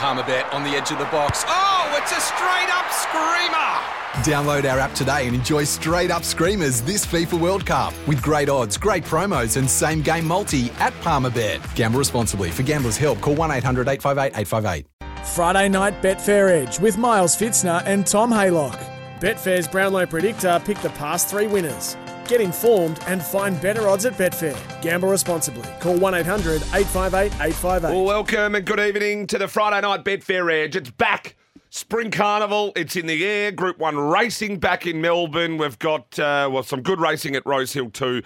[0.00, 1.44] Palmerbet on the edge of the box.
[1.46, 3.90] Oh, it's a straight up screamer!
[4.24, 8.48] Download our app today and enjoy straight up screamers this FIFA World Cup with great
[8.48, 11.60] odds, great promos, and same game multi at Palmerbet.
[11.74, 12.50] Gamble responsibly.
[12.50, 14.86] For gamblers' help, call 1 800 858 858.
[15.34, 18.78] Friday night Betfair Edge with Miles Fitzner and Tom Haylock.
[19.20, 21.98] Betfair's Brownlow Predictor picked the past three winners.
[22.30, 24.56] Get informed and find better odds at Betfair.
[24.82, 25.68] Gamble responsibly.
[25.80, 27.92] Call 1 800 858 858.
[27.92, 30.76] Well, welcome and good evening to the Friday night Betfair Edge.
[30.76, 31.34] It's back.
[31.70, 33.50] Spring Carnival, it's in the air.
[33.50, 35.58] Group 1 racing back in Melbourne.
[35.58, 38.22] We've got, uh, well, some good racing at Rosehill too.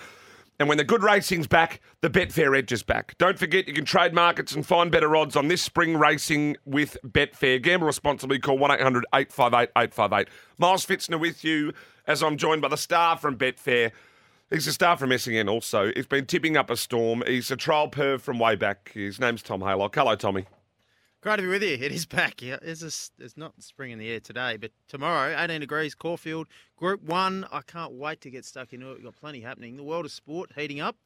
[0.61, 3.17] And when the good racing's back, the Betfair Edge is back.
[3.17, 6.99] Don't forget you can trade markets and find better odds on this spring racing with
[7.07, 7.63] Betfair.
[7.63, 8.39] Gamble responsibly.
[8.39, 10.29] Call 1 800 858 858.
[10.59, 11.73] Miles Fitzner with you
[12.07, 13.93] as I'm joined by the star from Betfair.
[14.51, 15.91] He's a star from SEN also.
[15.97, 17.23] He's been tipping up a storm.
[17.27, 18.93] He's a trial perv from way back.
[18.93, 19.95] His name's Tom Haylock.
[19.95, 20.47] Hello, Tommy.
[21.23, 21.71] Great to be with you.
[21.71, 22.43] It is back.
[22.43, 26.47] Yeah, it's, just, it's not spring in the air today, but tomorrow, 18 degrees, Caulfield,
[26.77, 27.47] Group 1.
[27.51, 28.97] I can't wait to get stuck into it.
[28.97, 29.77] We've got plenty happening.
[29.77, 30.97] The world of sport heating up.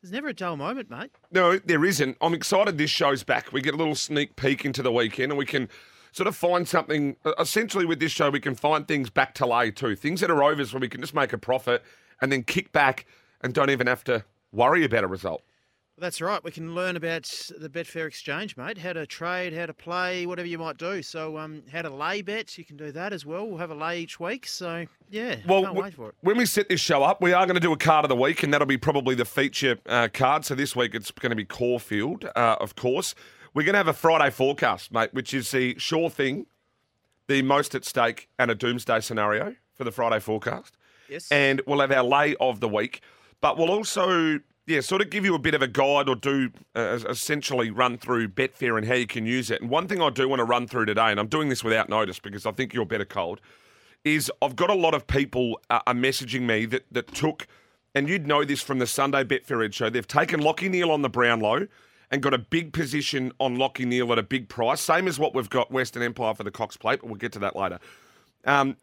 [0.00, 1.10] There's never a dull moment, mate.
[1.30, 2.16] No, there isn't.
[2.22, 3.52] I'm excited this show's back.
[3.52, 5.68] We get a little sneak peek into the weekend and we can
[6.12, 7.16] sort of find something.
[7.38, 9.96] Essentially, with this show, we can find things back to lay too.
[9.96, 11.82] Things that are overs where we can just make a profit
[12.20, 13.06] and then kick back
[13.40, 15.42] and don't even have to worry about a result.
[16.00, 16.42] That's right.
[16.42, 17.24] We can learn about
[17.58, 18.78] the Betfair Exchange, mate.
[18.78, 21.02] How to trade, how to play, whatever you might do.
[21.02, 23.46] So, um, how to lay bets, you can do that as well.
[23.46, 24.46] We'll have a lay each week.
[24.46, 26.14] So, yeah, well, can't wait for it.
[26.22, 28.16] When we set this show up, we are going to do a card of the
[28.16, 30.46] week, and that'll be probably the feature uh, card.
[30.46, 33.14] So this week it's going to be Caulfield, uh, of course.
[33.52, 36.46] We're going to have a Friday forecast, mate, which is the sure thing,
[37.26, 40.76] the most at stake, and a doomsday scenario for the Friday forecast.
[41.08, 41.30] Yes.
[41.32, 43.00] And we'll have our lay of the week,
[43.40, 46.50] but we'll also yeah, sort of give you a bit of a guide or do
[46.76, 49.60] uh, essentially run through Betfair and how you can use it.
[49.60, 51.88] And one thing I do want to run through today, and I'm doing this without
[51.88, 53.40] notice because I think you're better cold,
[54.04, 57.48] is I've got a lot of people uh, are messaging me that, that took,
[57.96, 61.02] and you'd know this from the Sunday Betfair Edge show, they've taken Lachie Neale on
[61.02, 61.66] the Brownlow
[62.10, 65.34] and got a big position on Lachie Neale at a big price, same as what
[65.34, 67.78] we've got Western Empire for the Cox Plate, but we'll get to that later.
[68.44, 68.76] Um,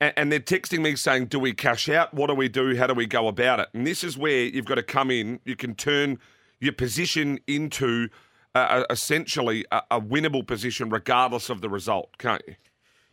[0.00, 2.12] and they're texting me saying, Do we cash out?
[2.12, 2.76] What do we do?
[2.76, 3.68] How do we go about it?
[3.72, 5.40] And this is where you've got to come in.
[5.44, 6.18] You can turn
[6.60, 8.08] your position into
[8.54, 12.54] uh, essentially a, a winnable position, regardless of the result, can't you?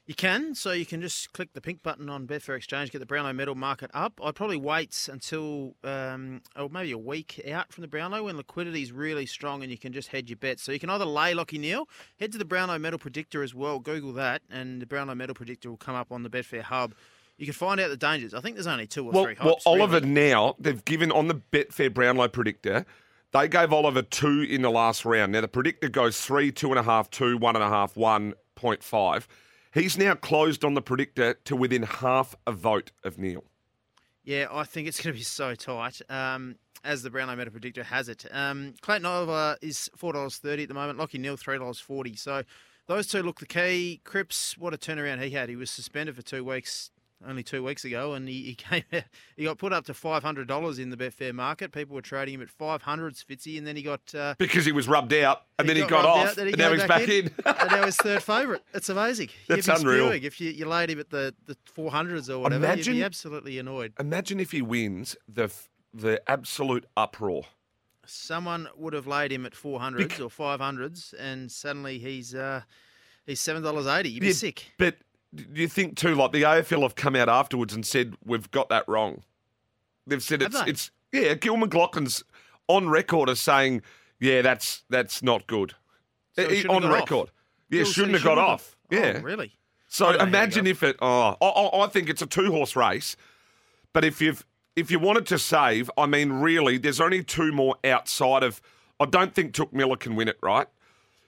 [0.07, 3.05] You can, so you can just click the pink button on Betfair Exchange, get the
[3.05, 4.19] Brownlow medal market up.
[4.21, 8.81] I'd probably wait until, um, or maybe a week out from the Brownlow when liquidity
[8.81, 10.63] is really strong and you can just hedge your bets.
[10.63, 11.87] So you can either lay Lachie Neale,
[12.19, 15.69] head to the Brownlow medal predictor as well, Google that, and the Brownlow medal predictor
[15.69, 16.95] will come up on the Betfair hub.
[17.37, 18.33] You can find out the dangers.
[18.33, 19.65] I think there's only two or well, three hopes.
[19.65, 20.09] Well, Oliver really.
[20.09, 22.85] now, they've given on the Betfair Brownlow predictor,
[23.33, 25.31] they gave Oliver two in the last round.
[25.31, 28.33] Now the predictor goes three, two and a half, two, one and a half, one
[28.55, 29.27] point five.
[29.73, 33.45] He's now closed on the predictor to within half a vote of Neale.
[34.23, 36.01] Yeah, I think it's going to be so tight.
[36.09, 40.63] Um, as the Brownlow Medal predictor has it, um, Clayton Oliver is four dollars thirty
[40.63, 40.99] at the moment.
[40.99, 42.15] Lachie Neale three dollars forty.
[42.15, 42.43] So
[42.87, 44.01] those two look the key.
[44.03, 45.49] Cripps, what a turnaround he had.
[45.49, 46.91] He was suspended for two weeks
[47.27, 49.03] only two weeks ago, and he, he came out,
[49.35, 51.71] he got put up to five hundred dollars in the Betfair market.
[51.71, 54.71] People were trading him at five hundreds, Fitzy, and then he got uh, because he
[54.71, 57.33] was rubbed out, and then he got, off, out, and now he's back in, in.
[57.45, 58.61] and now he's third favourite.
[58.73, 59.29] It's amazing.
[59.47, 60.07] That's unreal.
[60.07, 60.23] Spewing.
[60.23, 63.05] If you, you laid him at the the four hundreds or whatever, imagine, you'd be
[63.05, 63.93] absolutely annoyed.
[63.99, 65.51] Imagine if he wins the
[65.93, 67.43] the absolute uproar.
[68.05, 72.61] Someone would have laid him at four hundreds or five hundreds, and suddenly he's uh,
[73.25, 74.09] he's seven dollars eighty.
[74.09, 74.71] You'd be yeah, sick.
[74.77, 74.95] But
[75.33, 76.15] do you think too?
[76.15, 79.23] Like the AFL have come out afterwards and said we've got that wrong.
[80.07, 81.33] They've said it's it's yeah.
[81.35, 82.23] Gil McLachlan's
[82.67, 83.81] on record as saying
[84.19, 85.75] yeah that's that's not good.
[86.33, 87.33] So he, on record, off.
[87.69, 88.49] yeah, Gil shouldn't have shouldn't got have.
[88.49, 88.77] off.
[88.89, 89.53] Yeah, oh, really.
[89.87, 90.97] So imagine if it.
[91.01, 93.15] Oh, I, I think it's a two horse race,
[93.93, 97.75] but if you've if you wanted to save, I mean, really, there's only two more
[97.83, 98.61] outside of.
[98.99, 100.67] I don't think Touk Miller can win it, right?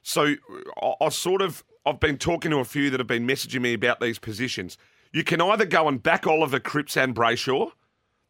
[0.04, 0.36] So
[0.82, 3.74] I, I sort of I've been talking to a few that have been messaging me
[3.74, 4.78] about these positions.
[5.12, 7.72] You can either go and back Oliver Cripps and Brayshaw,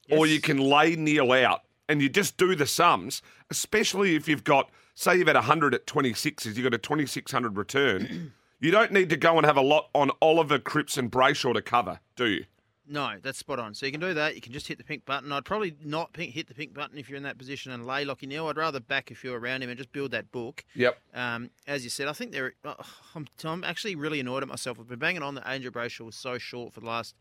[0.08, 0.20] yes.
[0.20, 4.44] or you can lay Neale out and you just do the sums, especially if you've
[4.44, 8.34] got, say, you've had 100 at 26s, you've got a 2600 return.
[8.60, 11.62] you don't need to go and have a lot on Oliver Cripps and Brayshaw to
[11.62, 12.46] cover, do you?
[12.86, 13.74] No, that's spot on.
[13.74, 14.36] So you can do that.
[14.36, 15.32] You can just hit the pink button.
[15.32, 18.04] I'd probably not pink, hit the pink button if you're in that position and lay
[18.04, 18.48] Lachie Neale.
[18.48, 20.66] I'd rather back if you're around him and just build that book.
[20.76, 20.98] Yep.
[21.14, 22.54] Um, as you said, I think they're.
[22.66, 22.76] Oh,
[23.16, 24.80] I'm, I'm actually really annoyed at myself.
[24.80, 27.16] I've been banging on that Angel Brayshaw was so short for the last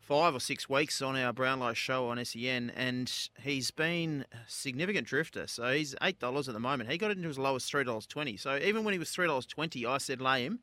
[0.00, 3.12] five or six weeks on our Brownlow show on SEN, and
[3.42, 5.46] he's been a significant drifter.
[5.46, 6.90] So he's eight dollars at the moment.
[6.90, 8.36] He got it into as low as three dollars twenty.
[8.36, 10.58] So even when he was three dollars twenty, I said lay him.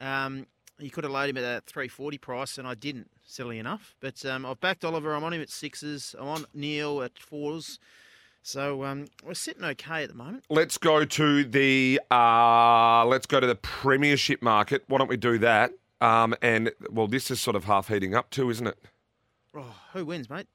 [0.00, 0.46] Um,
[0.78, 3.10] you could have laid him at that three forty price, and I didn't.
[3.28, 5.14] Silly enough, but um, I've backed Oliver.
[5.14, 6.14] I'm on him at sixes.
[6.18, 7.80] I'm on Neale at fours.
[8.46, 10.44] So um, we're sitting okay at the moment.
[10.48, 14.84] Let's go to the uh, let's go to the premiership market.
[14.86, 15.72] Why don't we do that?
[16.00, 18.78] Um, and well, this is sort of half heating up too, isn't it?
[19.56, 20.46] Oh, who wins, mate?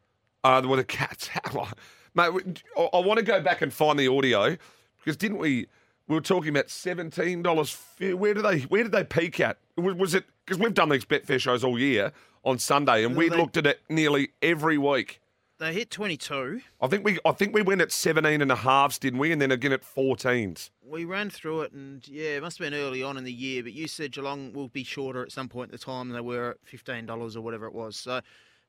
[0.44, 1.30] Uh, well, the cats.
[2.14, 4.56] Mate, I I want to go back and find the audio
[5.00, 5.68] because didn't we?
[6.08, 7.78] We were talking about seventeen dollars.
[8.00, 8.60] Where did they?
[8.62, 9.58] Where did they peak at?
[9.84, 12.12] Was, was it because we've done these Betfair shows all year
[12.44, 15.20] on Sunday, and we they- looked at it nearly every week.
[15.60, 16.62] They hit 22.
[16.82, 19.32] I think we, I think we went at 17 and a halves, didn't we?
[19.32, 20.72] And then again at 14s.
[20.84, 23.62] We ran through it, and yeah, it must have been early on in the year.
[23.62, 26.08] But you said Geelong will be shorter at some point in the time.
[26.10, 27.96] than They were at fifteen dollars or whatever it was.
[27.96, 28.22] So,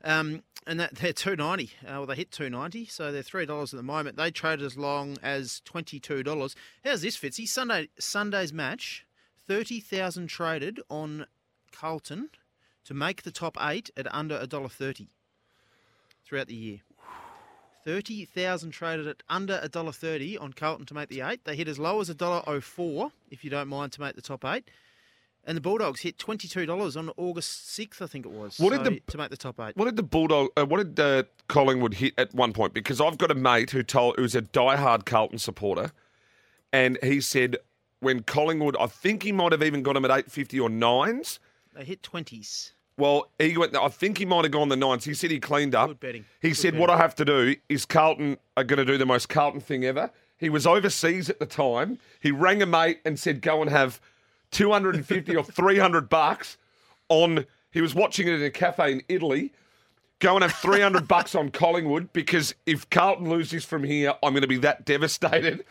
[0.05, 1.71] um, and that they're two ninety.
[1.83, 4.19] Uh, well, they hit two ninety, so they're three dollars at the moment.
[4.19, 6.55] They traded as long as twenty two dollars.
[6.85, 7.49] How's this, Fitzy?
[7.49, 9.07] Sunday Sunday's match,
[9.47, 11.27] thirty thousand traded on
[11.73, 12.31] Carlton
[12.85, 15.09] to make the top eight at under a dollar thirty
[16.25, 16.79] throughout the year.
[17.85, 21.45] Thirty thousand traded at under a dollar thirty on Carlton to make the eight.
[21.45, 24.15] They hit as low as a dollar oh four, if you don't mind, to make
[24.15, 24.69] the top eight.
[25.45, 28.61] And the Bulldogs hit twenty two dollars on August sixth, I think it was.
[28.61, 29.77] What did the- to make the top eight?
[29.77, 32.73] What did the Bulldog, uh, what did uh, Collingwood hit at one point?
[32.75, 35.91] Because I've got a mate who told, who's a diehard Carlton supporter,
[36.73, 37.57] and he said
[38.03, 41.39] when Collingwood, I think he might have even got him at 850 or nines.
[41.75, 42.73] They hit twenties.
[42.99, 43.75] Well, he went.
[43.75, 45.05] I think he might have gone the nines.
[45.05, 45.89] He said he cleaned up.
[45.89, 46.25] Good betting.
[46.41, 49.07] He Good said, "What I have to do is Carlton are going to do the
[49.07, 51.99] most Carlton thing ever." He was overseas at the time.
[52.21, 54.01] He rang a mate and said, "Go and have
[54.51, 56.59] 250 or 300 bucks
[57.09, 59.53] on." He was watching it in a cafe in Italy.
[60.19, 64.43] Go and have 300 bucks on Collingwood because if Carlton loses from here, I'm going
[64.43, 65.65] to be that devastated.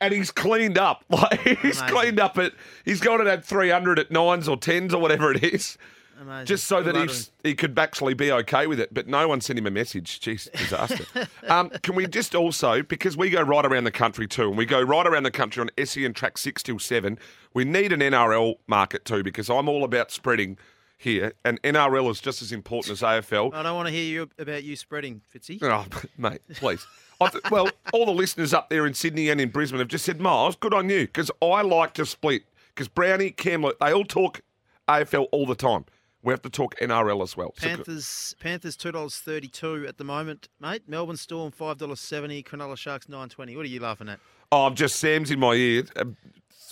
[0.00, 1.04] And he's cleaned up.
[1.10, 1.88] Like he's Amazing.
[1.88, 2.52] cleaned up at.
[2.84, 5.78] He's gone and had 300 at nines or tens or whatever it is
[6.20, 6.46] Amazing.
[6.46, 8.92] just so Good that he's, he could actually be okay with it.
[8.92, 10.20] But no one sent him a message.
[10.20, 11.04] Jeez, disaster.
[11.48, 14.66] um, can we just also, because we go right around the country too, and we
[14.66, 17.18] go right around the country on SEN track six till seven,
[17.54, 20.58] we need an NRL market too, because I'm all about spreading
[20.98, 23.52] here, and NRL is just as important as AFL.
[23.54, 25.58] I don't want to hear you about you spreading, Fitzy.
[25.62, 25.86] Oh,
[26.18, 26.86] mate, please.
[27.20, 30.04] I th- well, all the listeners up there in Sydney and in Brisbane have just
[30.04, 32.42] said, Miles, good on you, because I like to split.
[32.74, 34.42] Because Brownie, Camlet, they all talk
[34.88, 35.86] AFL all the time.
[36.22, 37.54] We have to talk NRL as well.
[37.56, 40.82] So Panthers Panthers two dollars thirty two at the moment, mate.
[40.88, 42.42] Melbourne Storm five dollars seventy.
[42.42, 43.56] Cronulla Sharks nine twenty.
[43.56, 44.18] What are you laughing at?
[44.50, 46.04] Oh, I'm just Sam's in my ear, uh,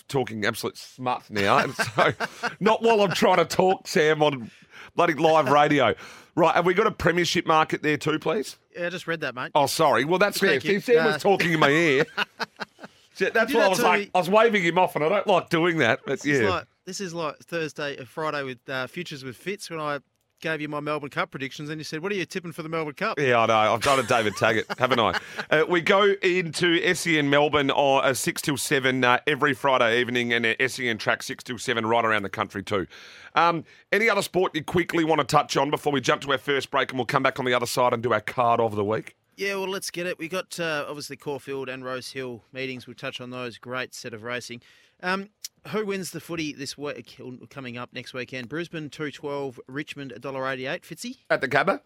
[0.09, 2.13] talking absolute smut now, and so
[2.59, 4.51] not while I'm trying to talk, Sam, on
[4.97, 5.95] bloody live radio.
[6.37, 8.57] Right, have we got a premiership market there too, please?
[8.77, 9.53] Yeah, I just read that, mate.
[9.55, 10.05] Oh, sorry.
[10.05, 10.51] Well, that's fair.
[10.61, 10.81] Thank you.
[10.81, 12.07] Sam was talking in my ear.
[13.15, 14.97] See, that's did why I that was to like, me- I was waving him off,
[14.97, 16.01] and I don't like doing that.
[16.05, 19.37] But This is yeah, like this is like Thursday, uh, Friday with uh, futures with
[19.37, 20.01] Fitz when I
[20.45, 22.69] gave you my Melbourne Cup predictions, and you said, "What are you tipping for the
[22.69, 23.75] Melbourne Cup?" Yeah, I know.
[23.75, 25.19] I've done a David Taggart, haven't I?
[25.51, 30.35] Uh, we go into SEN Melbourne on uh, 6 till 7 uh, every Friday evening
[30.35, 32.87] and uh, SEN track 6 till 7 right around the country too.
[33.35, 36.39] Um, any other sport you quickly want to touch on before we jump to our
[36.39, 38.77] first break and we'll come back on the other side and do our card of
[38.77, 39.17] the week?
[39.37, 40.19] Yeah, well, let's get it.
[40.19, 42.87] We got uh, obviously Caulfield and Rosehill meetings.
[42.87, 43.59] We'll touch on those.
[43.59, 44.61] Great set of racing.
[45.03, 45.29] Um,
[45.69, 47.19] who wins the footy this week?
[47.51, 50.81] Coming up next weekend, Brisbane two twelve, Richmond $1.88.
[50.83, 51.81] Fitzy At the Gabba?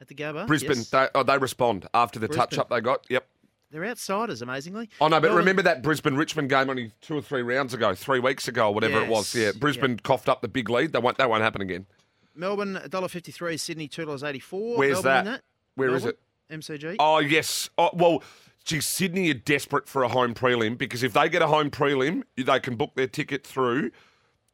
[0.00, 0.46] at the Gabba.
[0.46, 0.90] Brisbane, Yes.
[0.90, 3.04] they, oh, they respond after the touch up they got.
[3.10, 3.26] Yep.
[3.70, 4.88] They're outsiders, amazingly.
[5.00, 7.94] Oh, no, but Melbourne- remember that Brisbane Richmond game only two or three rounds ago,
[7.94, 9.32] three weeks ago, or whatever it was.
[9.34, 10.92] Yeah, Brisbane coughed up the big lead.
[10.92, 11.86] They won't, that won't happen again.
[12.34, 14.76] Melbourne $1.53, Sydney $2.84.
[14.76, 15.42] Where's Melbourne in that?
[15.76, 16.18] Where is Melbourne,
[16.48, 16.60] it?
[16.60, 16.96] MCG.
[16.98, 17.70] Oh yes.
[17.78, 18.22] Oh, well,
[18.70, 22.22] gee, Sydney are desperate for a home prelim because if they get a home prelim,
[22.36, 23.90] they can book their ticket through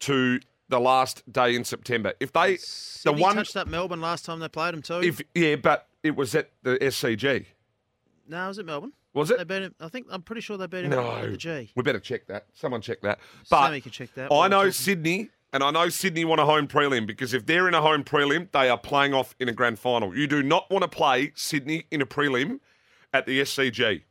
[0.01, 2.13] to the last day in September.
[2.21, 5.01] If they, Sydney the one, touched up Melbourne last time they played them too.
[5.03, 7.47] if yeah, but it was at the SCG,
[8.29, 8.93] no, was it Melbourne?
[9.15, 9.49] was They it?
[9.49, 9.75] beat him.
[9.81, 11.71] I think I'm pretty sure they beat him No, at the G.
[11.77, 12.47] we better check that.
[12.55, 13.19] Someone check that.
[13.49, 14.33] But Sammy can check that.
[14.33, 14.71] I know.
[14.71, 18.03] Sydney, and I know Sydney want a home prelim because if they're in a home
[18.05, 20.15] prelim, they are playing off in a grand final.
[20.17, 22.59] You do not want to play Sydney in a prelim
[23.13, 24.03] at the SCG.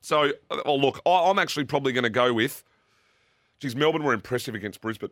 [0.00, 0.32] So,
[0.64, 2.62] oh, look, I, I'm actually probably going to go with.
[3.58, 5.10] Geez, Melbourne were impressive against Brisbane.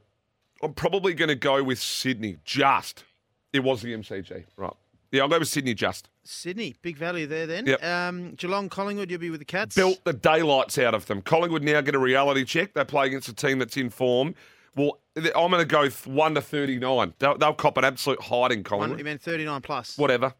[0.62, 2.38] I'm probably going to go with Sydney.
[2.44, 3.04] Just,
[3.52, 4.72] it was the MCG, right?
[5.10, 5.74] Yeah, I'll go with Sydney.
[5.74, 7.66] Just Sydney, big value there then.
[7.66, 7.84] Yep.
[7.84, 9.74] Um, Geelong, Collingwood, you'll be with the Cats.
[9.76, 11.22] built the daylights out of them.
[11.22, 12.72] Collingwood now get a reality check.
[12.74, 14.34] They play against a team that's in form.
[14.76, 17.14] Well, I'm going to go one to thirty-nine.
[17.20, 18.98] They'll, they'll cop an absolute hiding, One, Collingwood.
[18.98, 19.96] you mean 39 plus.
[19.96, 20.34] Whatever.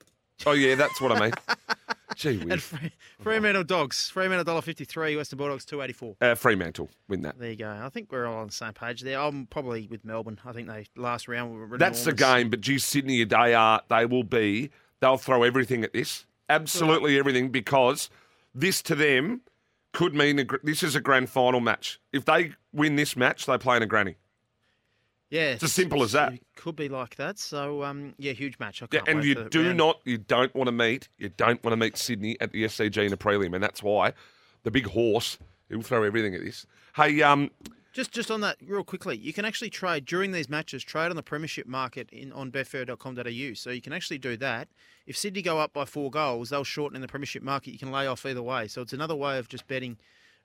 [0.47, 1.33] Oh yeah, that's what I mean.
[2.17, 2.63] Gee And whiz.
[2.63, 2.77] Fre-
[3.21, 6.17] Fremantle Dogs, Fremantle $1.53, Western Bulldogs 284.
[6.21, 7.39] Uh, Fremantle win that.
[7.39, 7.71] There you go.
[7.71, 9.19] I think we're all on the same page there.
[9.19, 10.39] I'm probably with Melbourne.
[10.45, 12.51] I think they last round were That's the game.
[12.51, 13.83] But gee, Sydney, they are.
[13.89, 14.71] They will be.
[15.01, 16.27] They'll throw everything at this.
[16.49, 18.11] Absolutely everything because
[18.55, 19.41] this to them
[19.93, 22.01] could mean a, this is a grand final match.
[22.13, 24.17] If they win this match, they play in a granny.
[25.35, 26.35] Yeah, It's as simple as that.
[26.35, 27.41] It could be like that.
[27.41, 28.85] So, um, yeah, huge match.
[28.85, 29.79] I Yeah, and you do round.
[29.79, 33.05] not, you don't want to meet, you don't want to meet Sydney at the SCG
[33.05, 34.13] in a prelim, and that's why
[34.63, 35.37] the big horse
[35.69, 36.67] he'll throw everything at this.
[36.95, 37.51] Hey, um,
[37.93, 40.85] Just just on that, real quickly, you can actually trade during these matches.
[40.85, 43.55] Trade on the premiership market in on betfair.com.au.
[43.55, 44.69] So you can actually do that.
[45.05, 47.73] If Sydney go up by four goals, they'll shorten in the premiership market.
[47.73, 48.69] You can lay off either way.
[48.69, 49.99] So it's another way of just betting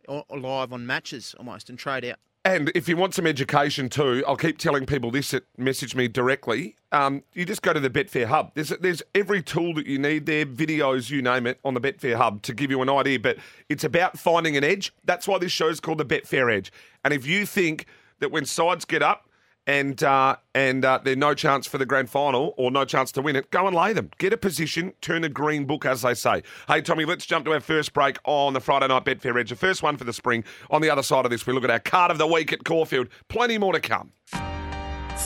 [0.08, 2.18] live on matches almost and trade out.
[2.46, 6.08] And if you want some education too, I'll keep telling people this that message me
[6.08, 6.76] directly.
[6.92, 8.52] Um, you just go to the Betfair Hub.
[8.56, 12.16] There's there's every tool that you need there, videos, you name it, on the Betfair
[12.16, 13.20] Hub to give you an idea.
[13.20, 14.94] But it's about finding an edge.
[15.04, 16.72] That's why this show's called the Betfair Edge.
[17.04, 17.86] And if you think
[18.20, 19.29] that when sides get up
[19.70, 23.22] and uh, and uh, there's no chance for the grand final or no chance to
[23.22, 24.10] win it, go and lay them.
[24.18, 26.42] Get a position, turn a green book, as they say.
[26.68, 29.52] Hey, Tommy, let's jump to our first break on the Friday night Betfair Edge.
[29.52, 30.44] The first one for the spring.
[30.72, 32.64] On the other side of this, we look at our card of the week at
[32.64, 33.10] Caulfield.
[33.28, 34.12] Plenty more to come.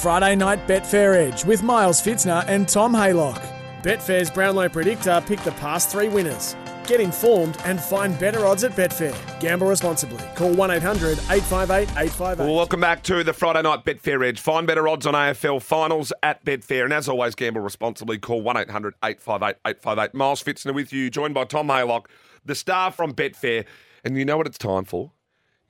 [0.02, 3.42] Friday night Betfair Edge with Miles Fitzner and Tom Haylock.
[3.82, 6.58] Betfair's Brownlow Predictor picked the past three winners.
[6.88, 9.16] Get informed and find better odds at Betfair.
[9.40, 10.22] Gamble responsibly.
[10.36, 12.54] Call 1 800 858 858.
[12.54, 14.40] Welcome back to the Friday night Betfair Edge.
[14.42, 16.84] Find better odds on AFL finals at Betfair.
[16.84, 18.18] And as always, gamble responsibly.
[18.18, 20.14] Call 1 800 858 858.
[20.14, 22.08] Miles Fitzner with you, joined by Tom Haylock,
[22.44, 23.66] the star from Betfair.
[24.04, 25.12] And you know what it's time for?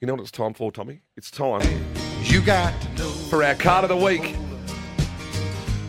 [0.02, 1.02] You know what it's time for, Tommy?
[1.16, 1.62] It's time
[2.24, 4.36] You got to know, for our card of the week.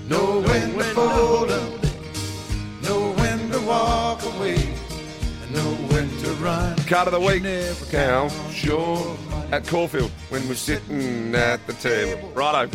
[0.07, 1.83] know when to fold up,
[2.83, 4.64] know when to walk away,
[5.55, 7.43] Card of the week.
[7.91, 12.29] Count count at Caulfield when we're sitting at the table.
[12.31, 12.69] Righto.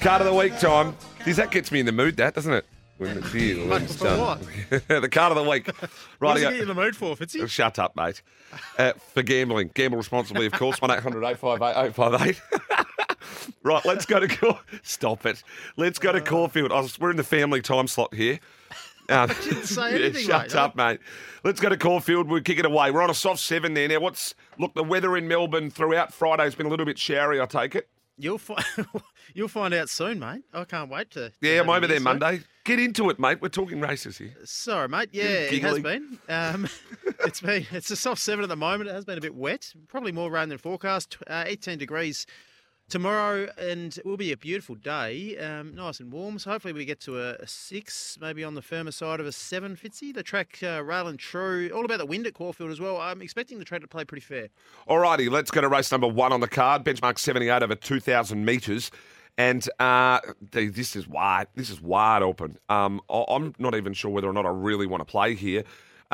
[0.00, 0.96] Card of the week time.
[1.24, 2.64] Geez, that gets me in the mood, that, doesn't it?
[2.98, 4.38] When the deal is done.
[4.70, 5.68] the card of the week.
[6.34, 7.48] He get in the mood for, Fitzy?
[7.48, 8.22] Shut up, mate.
[8.78, 9.70] Uh, for gambling.
[9.74, 10.80] Gamble responsibly, of course.
[10.80, 12.40] 1 800 858 858.
[13.62, 15.42] Right, let's go to Caul- Stop it.
[15.76, 16.70] Let's go to Caulfield.
[16.72, 18.38] I was, we're in the family time slot here.
[19.64, 20.54] Say anything, shut mate.
[20.54, 21.00] up, mate.
[21.44, 22.28] Let's go to Caulfield.
[22.28, 22.90] We'll kick it away.
[22.90, 23.88] We're on a soft seven there.
[23.88, 24.74] Now, what's look?
[24.74, 27.40] The weather in Melbourne throughout Friday's been a little bit showery.
[27.40, 27.88] I take it.
[28.16, 28.64] You'll find
[29.34, 30.42] you'll find out soon, mate.
[30.52, 31.32] I can't wait to.
[31.40, 32.04] Yeah, I'm over there soon.
[32.04, 32.40] Monday.
[32.64, 33.42] Get into it, mate.
[33.42, 34.34] We're talking races here.
[34.44, 35.10] Sorry, mate.
[35.12, 36.18] Yeah, it has been.
[36.28, 36.66] Um,
[37.26, 38.88] it's been it's a soft seven at the moment.
[38.88, 39.74] It has been a bit wet.
[39.88, 41.18] Probably more rain than forecast.
[41.26, 42.26] Uh, 18 degrees
[42.94, 45.36] tomorrow, and it will be a beautiful day.
[45.36, 46.38] Um, nice and warm.
[46.38, 49.32] So hopefully we get to a, a six, maybe on the firmer side of a
[49.32, 49.74] seven.
[49.74, 51.72] Fitzy, the track uh, rail and true.
[51.74, 52.98] All about the wind at Caulfield as well.
[53.00, 54.46] I'm expecting the track to play pretty fair.
[54.88, 56.84] Alrighty, let's go to race number one on the card.
[56.84, 58.92] Benchmark 78 over 2,000 metres.
[59.36, 60.20] And uh,
[60.52, 61.48] this is wide.
[61.56, 62.58] This is wide open.
[62.68, 65.64] Um, I'm not even sure whether or not I really want to play here.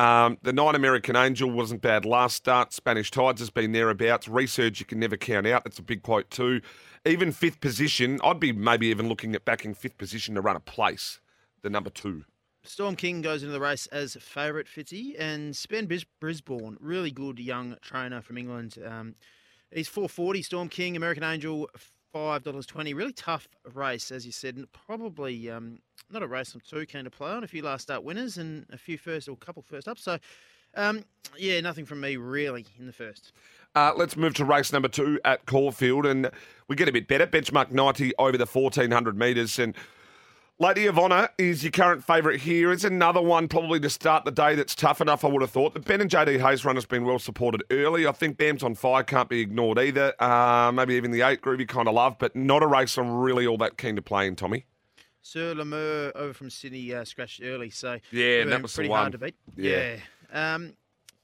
[0.01, 2.73] Um, the Nine American Angel wasn't bad last start.
[2.73, 4.29] Spanish Tides has been thereabouts.
[4.29, 5.63] Research you can never count out.
[5.63, 6.63] That's a big quote too.
[7.05, 10.61] Even fifth position, I'd be maybe even looking at backing fifth position to run a
[10.61, 11.21] place.
[11.61, 12.25] The number two.
[12.63, 15.55] Storm King goes into the race as favourite, Fitzy, and
[15.87, 18.79] Bris- Brisbane, really good young trainer from England.
[18.83, 19.17] Um,
[19.71, 20.41] he's 440.
[20.41, 21.69] Storm King, American Angel,
[22.13, 22.95] five dollars twenty.
[22.95, 24.57] Really tough race, as you said.
[24.57, 25.79] and Probably um,
[26.11, 27.45] not a race I'm too keen to play on.
[27.45, 29.99] A few last start winners and a few first or couple first up.
[29.99, 30.19] So,
[30.75, 31.05] um,
[31.37, 33.33] yeah, nothing from me really in the first.
[33.75, 36.31] Uh, let's move to race number two at Caulfield, and
[36.69, 37.27] we get a bit better.
[37.27, 39.59] Benchmark 90 over the 1400 metres.
[39.59, 39.77] And
[40.61, 42.71] Lady of Honour is your current favourite here.
[42.71, 45.73] It's another one probably to start the day that's tough enough, I would have thought.
[45.73, 48.07] The Ben and JD Hayes run has been well supported early.
[48.07, 50.13] I think Bam's on fire can't be ignored either.
[50.23, 53.47] Uh, maybe even the eight groovy kind of love, but not a race I'm really
[53.47, 54.67] all that keen to play in, Tommy.
[55.23, 58.99] Sir Lemur over from Sydney uh, scratched early, so Yeah, that was the pretty one.
[59.01, 59.37] hard to beat.
[59.57, 59.97] Yeah.
[60.31, 60.55] Yeah.
[60.55, 60.75] Um,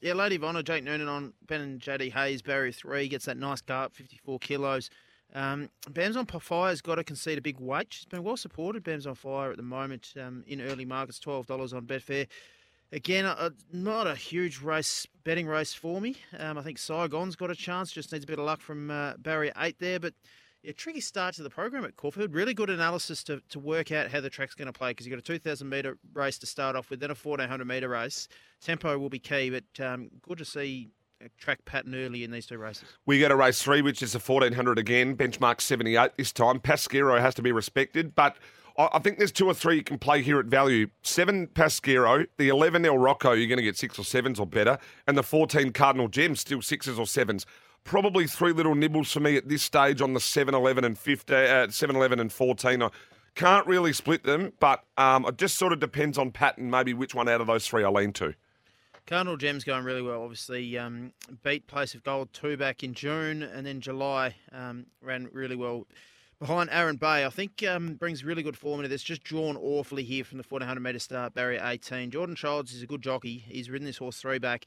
[0.01, 3.37] yeah, Lady of Honour, Jake Noonan on Ben and JD Hayes, barrier three, gets that
[3.37, 4.89] nice up, 54 kilos.
[5.33, 7.87] Um, Bam's on fire's got to concede a big weight.
[7.89, 8.83] She's been well supported.
[8.83, 12.27] Bam's on fire at the moment um, in early markets, $12 on Betfair.
[12.91, 16.15] Again, uh, not a huge race, betting race for me.
[16.39, 19.13] Um, I think Saigon's got a chance, just needs a bit of luck from uh,
[19.17, 19.99] barrier eight there.
[19.99, 20.13] But
[20.63, 22.33] yeah, tricky start to the program at Caulfield.
[22.33, 25.15] Really good analysis to, to work out how the track's going to play because you've
[25.15, 28.29] got a 2,000 metre race to start off with, then a 1,400 metre race.
[28.61, 30.89] Tempo will be key, but um, good to see
[31.37, 32.85] track pattern early in these two races.
[33.05, 36.59] We go to race three, which is the 1400 again, benchmark 78 this time.
[36.59, 38.37] Pasquero has to be respected, but
[38.77, 40.89] I think there's two or three you can play here at value.
[41.01, 44.77] Seven Pasquero, the 11 El Rocco, you're going to get six or sevens or better,
[45.07, 47.45] and the 14 Cardinal Gems, still sixes or sevens.
[47.83, 51.35] Probably three little nibbles for me at this stage on the 7, 11, and 15,
[51.35, 52.83] uh, 7, 11, and 14.
[52.83, 52.89] I
[53.33, 57.15] can't really split them, but um, it just sort of depends on pattern, maybe which
[57.15, 58.35] one out of those three I lean to.
[59.07, 60.21] Cardinal Gem's going really well.
[60.21, 65.29] Obviously, um, beat Place of Gold two back in June, and then July um, ran
[65.31, 65.87] really well
[66.39, 67.25] behind Aaron Bay.
[67.25, 69.01] I think um, brings really good form into this.
[69.01, 72.11] Just drawn awfully here from the 1400 metre start, barrier 18.
[72.11, 73.45] Jordan Childs is a good jockey.
[73.47, 74.65] He's ridden this horse three back.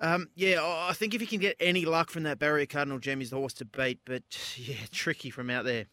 [0.00, 3.20] Um, yeah, I think if you can get any luck from that barrier, Cardinal Gem
[3.20, 3.98] is the horse to beat.
[4.04, 4.22] But
[4.56, 5.86] yeah, tricky from out there.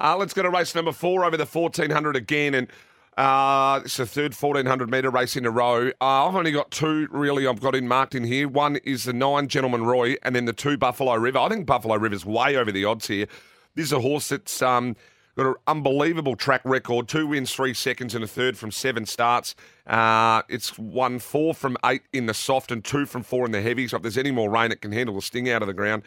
[0.00, 2.54] Uh, let's go to race number four over the 1400 again.
[2.54, 2.68] And
[3.16, 5.88] uh, it's the third 1400 metre race in a row.
[6.00, 8.48] Uh, I've only got two really I've got in marked in here.
[8.48, 11.38] One is the nine Gentleman Roy and then the two Buffalo River.
[11.38, 13.26] I think Buffalo River's way over the odds here.
[13.74, 14.96] This is a horse that's um,
[15.36, 17.08] got an unbelievable track record.
[17.08, 19.54] Two wins, three seconds, and a third from seven starts.
[19.86, 23.62] Uh, it's won four from eight in the soft and two from four in the
[23.62, 23.86] heavy.
[23.86, 26.02] So if there's any more rain, it can handle the sting out of the ground.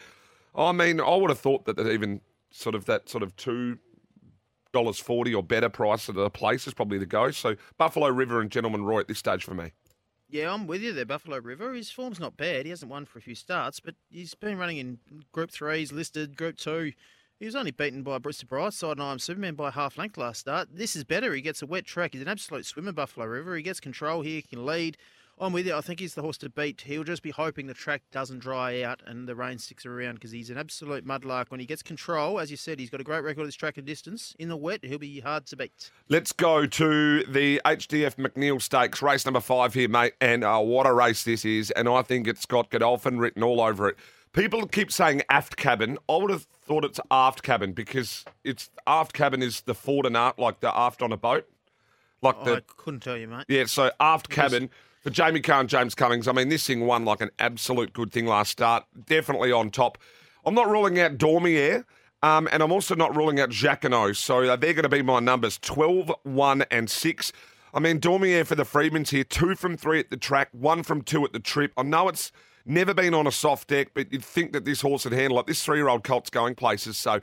[0.54, 3.78] I mean, I would have thought that even sort of that sort of two
[4.72, 7.30] dollars forty or better price at a place is probably the go.
[7.30, 9.72] So Buffalo River and Gentleman Roy at this stage for me.
[10.30, 11.72] Yeah, I'm with you there, Buffalo River.
[11.72, 12.66] His form's not bad.
[12.66, 14.98] He hasn't won for a few starts, but he's been running in
[15.32, 15.78] Group Three.
[15.78, 16.92] He's listed Group Two.
[17.38, 20.40] He was only beaten by Bristol Brightside and I am Superman by half length last
[20.40, 20.68] start.
[20.72, 21.32] This is better.
[21.32, 22.12] He gets a wet track.
[22.12, 23.56] He's an absolute swimmer, Buffalo River.
[23.56, 24.36] He gets control here.
[24.36, 24.96] He can lead.
[25.40, 25.74] I'm with you.
[25.74, 26.82] I think he's the horse to beat.
[26.82, 30.30] He'll just be hoping the track doesn't dry out and the rain sticks around because
[30.30, 31.50] he's an absolute mudlark.
[31.50, 33.76] When he gets control, as you said, he's got a great record of this track
[33.76, 34.34] and distance.
[34.38, 35.90] In the wet, he'll be hard to beat.
[36.08, 40.14] Let's go to the HDF McNeil Stakes, race number five here, mate.
[40.20, 41.70] And uh, what a race this is.
[41.72, 43.96] And I think it's got Godolphin written all over it.
[44.32, 45.98] People keep saying aft cabin.
[46.08, 50.16] I would have thought it's aft cabin because it's aft cabin is the forward and
[50.16, 51.48] aft, like the aft on a boat.
[52.20, 53.44] Like the I couldn't tell you, mate.
[53.48, 54.70] Yeah, so aft cabin
[55.02, 56.28] for Jamie Kah and James Cummings.
[56.28, 58.84] I mean, this thing won like an absolute good thing last start.
[59.06, 59.98] Definitely on top.
[60.44, 61.84] I'm not ruling out Dormier,
[62.22, 64.16] um, and I'm also not ruling out Jacquinot.
[64.16, 67.32] So uh, they're going to be my numbers 12, 1, and 6.
[67.74, 71.02] I mean, Dormier for the Freedmans here, two from three at the track, one from
[71.02, 71.72] two at the trip.
[71.76, 72.32] I know it's
[72.64, 75.46] never been on a soft deck, but you'd think that this horse would handle it.
[75.46, 76.96] This three year old colt's going places.
[76.96, 77.14] So,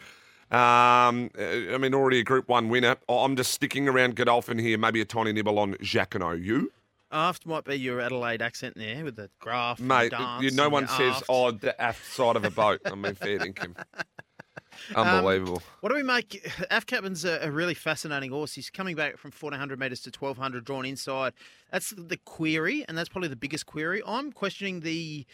[0.52, 2.97] um, uh, I mean, already a Group 1 winner.
[3.10, 6.43] I'm just sticking around Godolphin here, maybe a tiny nibble on Jacquinot.
[6.43, 6.71] You?
[7.12, 10.70] Aft might be your Adelaide accent there with the graph, and Mate, dance you, no
[10.70, 11.26] one says, aft.
[11.30, 12.82] oh, the aft side of a boat.
[12.86, 13.76] I mean, fair dinkum.
[14.96, 15.62] Unbelievable.
[15.82, 16.52] What do we make?
[16.72, 18.54] Af Captain's a, a really fascinating horse.
[18.54, 21.34] He's coming back from 1400 metres to 1200 drawn inside.
[21.72, 24.02] That's the query, and that's probably the biggest query.
[24.06, 25.26] I'm questioning the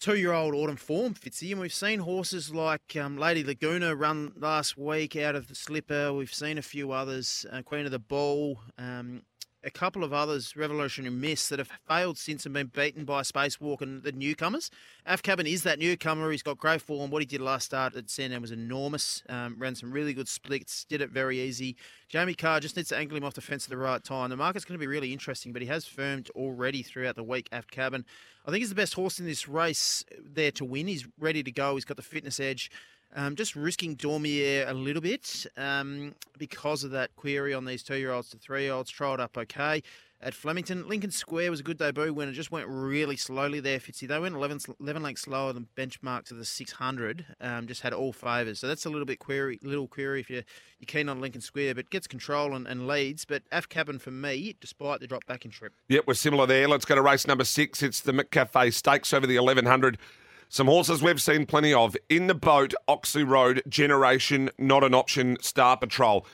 [0.00, 4.32] two year old autumn form, Fitzy, and we've seen horses like um, Lady Laguna run
[4.36, 6.12] last week out of the slipper.
[6.12, 9.22] We've seen a few others, uh, Queen of the Ball, um,
[9.64, 13.80] a couple of others, Revolutionary Miss, that have failed since and been beaten by Spacewalk
[13.80, 14.70] and the newcomers.
[15.06, 16.30] Af Cabin is that newcomer.
[16.30, 17.10] He's got great form.
[17.10, 19.22] What he did last start at Sandown was enormous.
[19.28, 21.76] Um, ran some really good splits, did it very easy.
[22.08, 24.30] Jamie Kah just needs to angle him off the fence at the right time.
[24.30, 27.48] The market's going to be really interesting, but he has firmed already throughout the week,
[27.52, 28.04] Aft Cabin.
[28.44, 30.88] I think he's the best horse in this race there to win.
[30.88, 31.74] He's ready to go.
[31.74, 32.70] He's got the fitness edge.
[33.14, 38.30] Um, just risking Dormier a little bit um, because of that query on these two-year-olds
[38.30, 38.90] to three-year-olds.
[38.90, 39.82] Trialled up okay
[40.22, 40.88] at Flemington.
[40.88, 42.32] Lincoln Square was a good debut winner.
[42.32, 44.06] Just went really slowly there, Fitzy.
[44.06, 47.26] They went 11, 11 lengths slower than benchmark to the 600.
[47.40, 48.60] Um, just had all favours.
[48.60, 50.44] So that's a little bit query, little query if you're,
[50.78, 53.24] you're keen on Lincoln Square, but gets control and, and leads.
[53.24, 55.72] But Af Cabin for me, despite the drop back in trip.
[55.88, 56.68] Yep, we're similar there.
[56.68, 57.82] Let's go to race number six.
[57.82, 59.98] It's the McCafe Stakes over the 1100.
[60.52, 61.96] Some horses we've seen plenty of.
[62.10, 66.26] In the boat, Oxley Road, Generation, Not an Option, Star Patrol.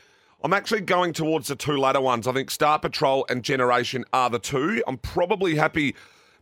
[0.43, 2.27] I'm actually going towards the two latter ones.
[2.27, 4.83] I think Star Patrol and Generation are the two.
[4.89, 5.95] I'm probably happy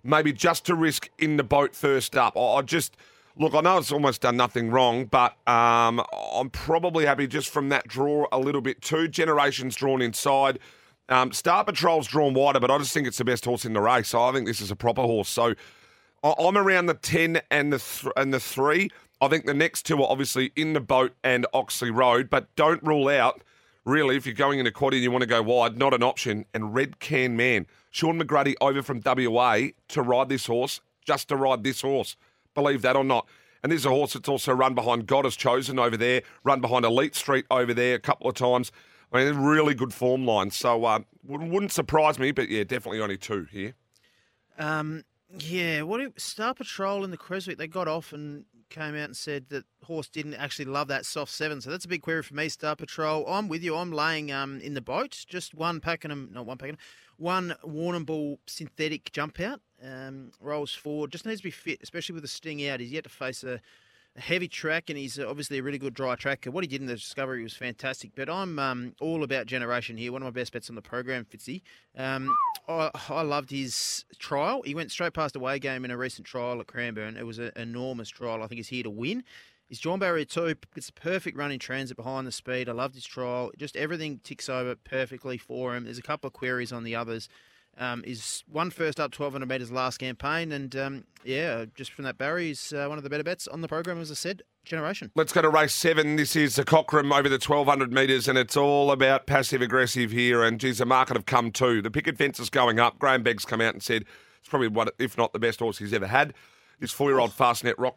[0.02, 2.34] maybe just to risk in the boat first up.
[2.34, 2.96] I just
[3.36, 3.54] look.
[3.54, 7.86] I know it's almost done nothing wrong, but um, I'm probably happy just from that
[7.86, 9.06] draw a little bit too.
[9.06, 10.60] Generations drawn inside.
[11.10, 13.82] Um, Star Patrol's drawn wider, but I just think it's the best horse in the
[13.82, 14.08] race.
[14.08, 15.28] So I think this is a proper horse.
[15.28, 15.54] So
[16.22, 18.90] I'm around the ten and the th- and the three.
[19.20, 22.82] I think the next two are obviously in the boat and Oxley Road, but don't
[22.82, 23.42] rule out
[23.86, 26.02] really if you're going in a quad and you want to go wide, not an
[26.02, 26.44] option.
[26.52, 31.36] And Red Can Man, Shaun McGruddy over from WA to ride this horse, just to
[31.36, 32.16] ride this horse.
[32.54, 33.26] Believe that or not.
[33.62, 36.60] And this is a horse that's also run behind God has chosen over there, run
[36.60, 38.70] behind Elite Street over there a couple of times.
[39.12, 40.50] I mean, really good form line.
[40.50, 43.74] So uh, wouldn't surprise me, but yeah, definitely only two here.
[44.58, 49.16] Um, Yeah, what Star Patrol in the Creswick, they got off and came out and
[49.16, 51.60] said that horse didn't actually love that soft seven.
[51.60, 53.26] So that's a big query for me, Star Patrol.
[53.26, 53.76] I'm with you.
[53.76, 55.24] I'm laying um in the boat.
[55.28, 56.78] Just one Pakenham, not one Pakenham,
[57.16, 59.60] one Warrnambool synthetic jump out.
[59.82, 61.12] Um, rolls forward.
[61.12, 62.80] Just needs to be fit, especially with the sting out.
[62.80, 63.60] He's yet to face a,
[64.18, 66.50] heavy track, and he's obviously a really good dry tracker.
[66.50, 68.12] What he did in the Discovery was fantastic.
[68.14, 70.12] But I'm um, all about generation here.
[70.12, 71.62] One of my best bets on the program, Fitzy.
[71.96, 72.34] Um,
[72.68, 74.62] I, I loved his trial.
[74.62, 77.16] He went straight past away game in a recent trial at Cranbourne.
[77.16, 78.42] It was an enormous trial.
[78.42, 79.22] I think he's here to win.
[79.68, 80.54] He's John Barrier too.
[80.76, 82.68] It's a perfect run in transit behind the speed.
[82.68, 83.50] I loved his trial.
[83.58, 85.84] Just everything ticks over perfectly for him.
[85.84, 87.28] There's a couple of queries on the others.
[87.78, 92.16] Um, is one first up 1200 metres last campaign, and um, yeah, just from that
[92.16, 94.42] Barry, he's uh, one of the better bets on the program, as I said.
[94.64, 95.12] Generation.
[95.14, 96.16] Let's go to race seven.
[96.16, 100.42] This is the Cockram over the 1200 metres, and it's all about passive aggressive here.
[100.42, 101.80] And geez, the market have come too.
[101.82, 102.98] The picket fence is going up.
[102.98, 104.04] Grahame Begg's come out and said
[104.40, 106.34] it's probably one, if not the best horse he's ever had.
[106.80, 107.96] This four year old Fastnet Rock.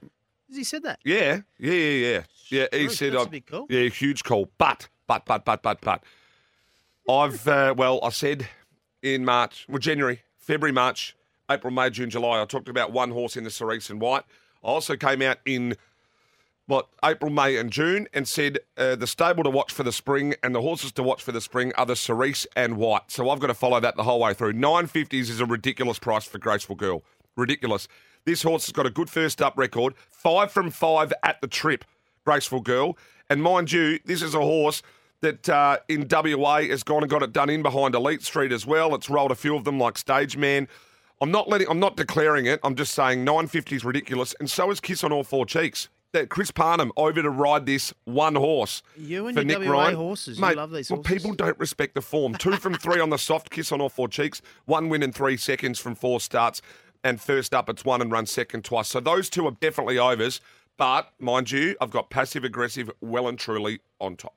[0.49, 0.99] Has he said that?
[1.03, 2.21] Yeah, yeah, yeah, yeah.
[2.49, 3.65] Yeah, he That's said, a uh, big call.
[3.69, 4.49] yeah, huge call.
[4.57, 6.03] But, but, but, but, but, but.
[7.07, 8.47] I've, uh, well, I said
[9.01, 11.15] in March, well, January, February, March,
[11.49, 14.23] April, May, June, July, I talked about one horse in the Cerise and White.
[14.63, 15.75] I also came out in
[16.67, 20.35] what April, May, and June, and said uh, the stable to watch for the spring
[20.43, 23.09] and the horses to watch for the spring are the Cerise and White.
[23.09, 24.53] So I've got to follow that the whole way through.
[24.53, 27.01] Nine fifties is a ridiculous price for Graceful Girl.
[27.35, 27.87] Ridiculous.
[28.25, 31.85] This horse has got a good first up record, five from five at the trip.
[32.25, 32.95] Graceful Girl,
[33.29, 34.83] and mind you, this is a horse
[35.21, 38.65] that uh, in WA has gone and got it done in behind Elite Street as
[38.65, 38.95] well.
[38.95, 40.67] It's rolled a few of them like Stage Man.
[41.21, 41.67] I'm not letting.
[41.69, 42.59] I'm not declaring it.
[42.63, 45.89] I'm just saying 950 is ridiculous, and so is Kiss on All Four Cheeks.
[46.11, 48.81] That Chris Parnham over to ride this one horse.
[48.97, 49.95] You and for your Nick WA Ryan.
[49.95, 50.91] horses, you Mate, love these horses.
[50.91, 51.13] well, horses.
[51.23, 52.33] people don't respect the form.
[52.33, 54.41] Two from three on the soft kiss on all four cheeks.
[54.65, 56.63] One win in three seconds from four starts.
[57.03, 58.87] And first up, it's one and run second twice.
[58.87, 60.41] So those two are definitely overs.
[60.77, 64.33] But mind you, I've got passive aggressive well and truly on top.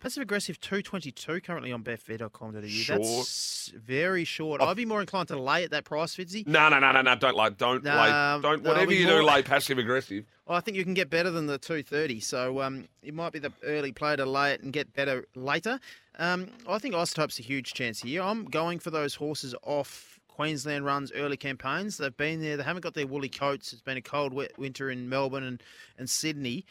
[0.00, 2.66] Passive aggressive 222 currently on betfair.com.au.
[2.68, 3.00] Short.
[3.02, 4.60] That's very short.
[4.62, 6.46] I'd be more inclined to lay at that price, Fitzy.
[6.46, 7.16] No, no, no, no, no.
[7.16, 7.50] Don't lay.
[7.50, 8.02] Don't Nah,
[8.36, 8.42] lay.
[8.42, 8.62] Don't.
[8.62, 10.24] no, Whatever you do, more- lay passive aggressive.
[10.46, 13.40] Well, I think you can get better than the 230, so um, it might be
[13.40, 15.80] the early play to lay it and get better later.
[16.18, 18.22] Um, I think Isotope's a huge chance here.
[18.22, 21.98] I'm going for those horses off Queensland runs early campaigns.
[21.98, 22.56] They've been there.
[22.56, 23.72] They haven't got their woolly coats.
[23.72, 25.60] It's been a cold, wet winter in Melbourne and,
[25.98, 26.64] and Sydney.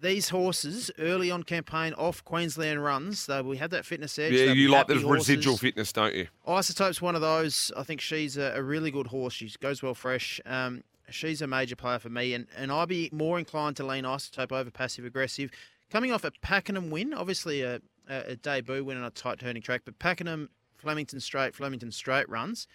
[0.00, 4.32] These horses early on campaign off Queensland runs, they we have that fitness edge.
[4.32, 6.28] Yeah, you like the residual fitness, don't you?
[6.46, 7.72] Isotope's one of those.
[7.76, 9.32] I think she's a, a really good horse.
[9.32, 10.40] She goes well fresh.
[10.44, 14.04] Um, she's a major player for me, and, and I'd be more inclined to lean
[14.04, 15.50] Isotope over passive aggressive.
[15.90, 19.62] Coming off a Pakenham win, obviously a, a, a debut win on a tight turning
[19.62, 22.66] track, but Pakenham, Flemington Straight, Flemington Straight runs.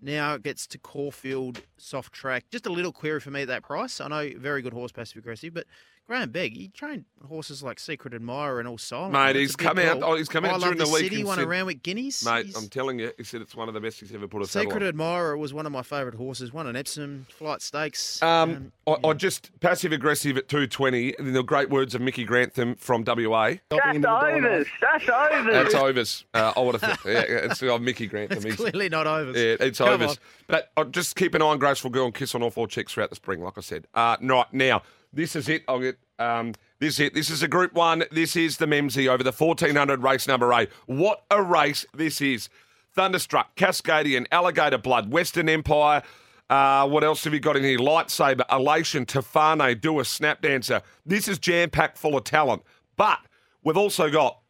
[0.00, 2.44] Now it gets to Caulfield soft track.
[2.50, 4.00] Just a little query for me at that price.
[4.00, 5.66] I know very good horse passive aggressive, but
[6.08, 9.12] Grahame Begg, he trained horses like Secret Admirer and All Silent.
[9.12, 11.02] Mate, he's a big come out- oh, he's come out I love during the week
[11.02, 12.24] City, and won said- a round with Guineas.
[12.24, 14.40] Mate, He's- I'm telling you, he said it's one of the best he's ever put
[14.40, 14.88] a saddle Secret on.
[14.88, 16.50] Admirer was one of my favourite horses.
[16.50, 18.22] Won an Epsom Flight Stakes.
[18.22, 19.06] Um, I, yeah.
[19.10, 21.14] I just passive aggressive at 220.
[21.18, 23.56] And the great words of Mickey Grantham from WA.
[23.68, 24.66] That's overs.
[24.80, 25.52] That's overs.
[25.52, 26.24] That's overs.
[26.32, 27.00] Uh, I would have.
[27.04, 28.38] Yeah, it's uh, Mickey Grantham.
[28.38, 29.32] it's He's- clearly not over.
[29.38, 30.10] Yeah, it's Come overs.
[30.12, 30.16] on.
[30.46, 32.94] But uh, just keep an eye on Graceful Girl and kiss on all four chicks
[32.94, 33.86] throughout the spring, like I said.
[33.92, 35.62] Uh, right, now, this is it.
[35.68, 35.98] I'll get.
[36.18, 37.14] Um, this is it.
[37.14, 38.04] This is a Group 1.
[38.10, 40.68] This is the Memsie over the 1400 race number 8.
[40.86, 42.48] What a race this is.
[42.94, 46.02] Thunderstruck, Cascadian, Alligator Blood, Western Empire.
[46.50, 47.78] Uh, what else have you got in here?
[47.78, 50.82] Lightsaber, Elation, Tofane, Do a Snap Dancer.
[51.04, 52.62] This is jam packed full of talent.
[52.96, 53.18] But
[53.62, 54.40] we've also got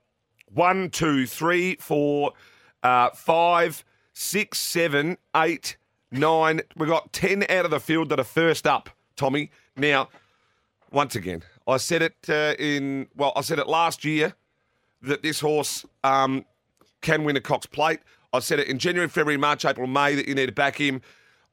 [0.53, 2.33] one, two, three, four,
[2.83, 5.77] uh, five, six, seven, eight,
[6.11, 6.61] nine.
[6.77, 9.51] We've got 10 out of the field that are first up, Tommy.
[9.77, 10.09] Now,
[10.91, 14.35] once again, I said it uh, in, well, I said it last year
[15.03, 16.45] that this horse um,
[17.01, 18.01] can win a Cox Plate.
[18.33, 21.01] I said it in January, February, March, April, May that you need to back him.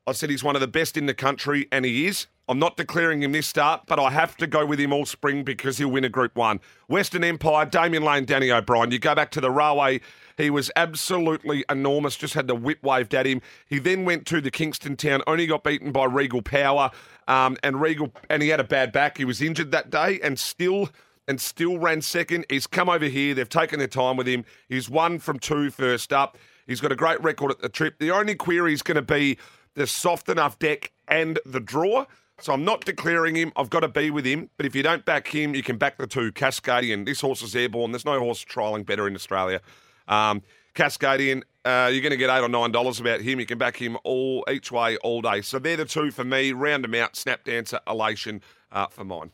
[0.08, 2.28] I said he's one of the best in the country, and he is.
[2.48, 5.43] I'm not declaring him this start, but I have to go with him all spring
[5.43, 6.60] because he'll win a Group 1.
[6.88, 8.91] Western Empire, Damian Lane, Danny O'Brien.
[8.91, 10.02] You go back to the railway,
[10.38, 13.41] he was absolutely enormous, just had the whip waved at him.
[13.65, 16.91] He then went to the Kingston Town, only got beaten by Regal Power,
[17.28, 19.17] um, and Regal, and he had a bad back.
[19.17, 20.89] He was injured that day, and still
[21.28, 22.45] and still ran second.
[22.50, 23.34] He's come over here.
[23.34, 24.45] They've taken their time with him.
[24.69, 26.38] He's one from two first up.
[26.67, 28.00] He's got a great record at the trip.
[28.00, 29.38] The only query is going to be
[29.76, 32.06] the soft enough deck and the draw.
[32.39, 33.54] So I'm not declaring him.
[33.56, 34.50] I've got to be with him.
[34.58, 37.06] But if you don't back him, you can back the two, Cascadian.
[37.06, 37.91] This horse is airborne.
[37.91, 39.62] There's no horse trialling better in Australia.
[40.08, 40.41] Um,
[40.76, 43.39] Cascadian, uh, you're going to get eight or nine dollars about him.
[43.39, 45.41] You can back him all each way all day.
[45.41, 46.52] So they're the two for me.
[46.52, 47.15] Round them out.
[47.15, 48.41] Snap Dancer, Elation
[48.72, 49.32] uh, for mine.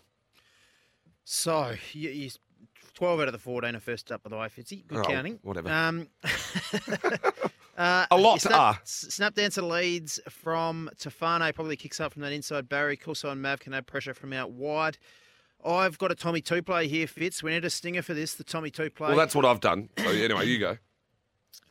[1.24, 2.30] So, you, you,
[2.94, 4.86] 12 out of the 14 are first up, by the way, Fitzy.
[4.86, 5.40] Good Oh, counting.
[5.44, 5.70] whatever.
[5.72, 6.08] Um,
[7.78, 8.80] uh, A lot Snap, are.
[8.84, 12.98] Snap Dancer leads from Tofane, probably kicks up from that inside Barry.
[12.98, 14.98] Coulson and Mav can add pressure from out wide.
[15.66, 17.44] I've got a Tommy two play here, Fitz.
[17.44, 19.10] We need a stinger for this, the Tommy two play.
[19.10, 19.90] Well, that's what I've done.
[19.98, 20.78] So anyway, you go.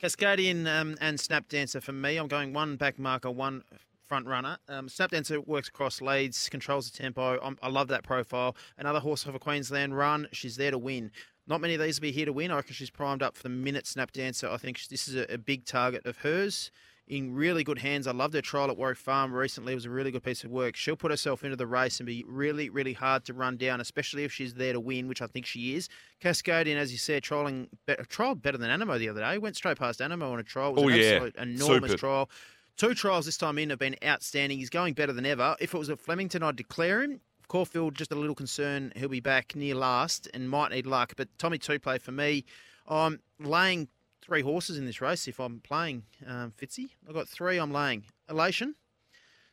[0.02, 2.16] Cascadian um, and Snap Dancer for me.
[2.16, 3.62] I'm going one back marker, one
[4.06, 4.58] front runner.
[4.68, 7.38] Um, Snap Dancer works across leads, controls the tempo.
[7.42, 8.56] I'm, I love that profile.
[8.78, 10.26] Another horse of a Queensland run.
[10.32, 11.10] She's there to win.
[11.46, 12.50] Not many of these will be here to win.
[12.50, 14.48] I reckon she's primed up for the minute Snap Dancer.
[14.48, 16.70] I think this is a, a big target of hers.
[17.10, 18.06] In really good hands.
[18.06, 19.72] I loved her trial at Warwick Farm recently.
[19.72, 20.76] It was a really good piece of work.
[20.76, 24.22] She'll put herself into the race and be really, really hard to run down, especially
[24.22, 25.88] if she's there to win, which I think she is.
[26.22, 29.38] Cascadian, as you said, trialing be- trialled better than Anamoe the other day.
[29.38, 30.68] Went straight past Anamoe on a trial.
[30.70, 31.10] It was Oh, an yeah.
[31.14, 31.98] absolute enormous Superb.
[32.00, 32.30] trial.
[32.76, 34.58] Two trials this time in have been outstanding.
[34.60, 35.56] He's going better than ever.
[35.58, 37.20] If it was at Flemington, I'd declare him.
[37.48, 38.92] Caulfield, just a little concern.
[38.94, 41.14] He'll be back near last and might need luck.
[41.16, 42.44] But Tommy two play for me.
[42.86, 43.88] I'm laying
[44.22, 46.90] three horses in this race if I'm playing um, Fitzy.
[47.08, 48.04] I've got three I'm laying.
[48.28, 48.74] Elation.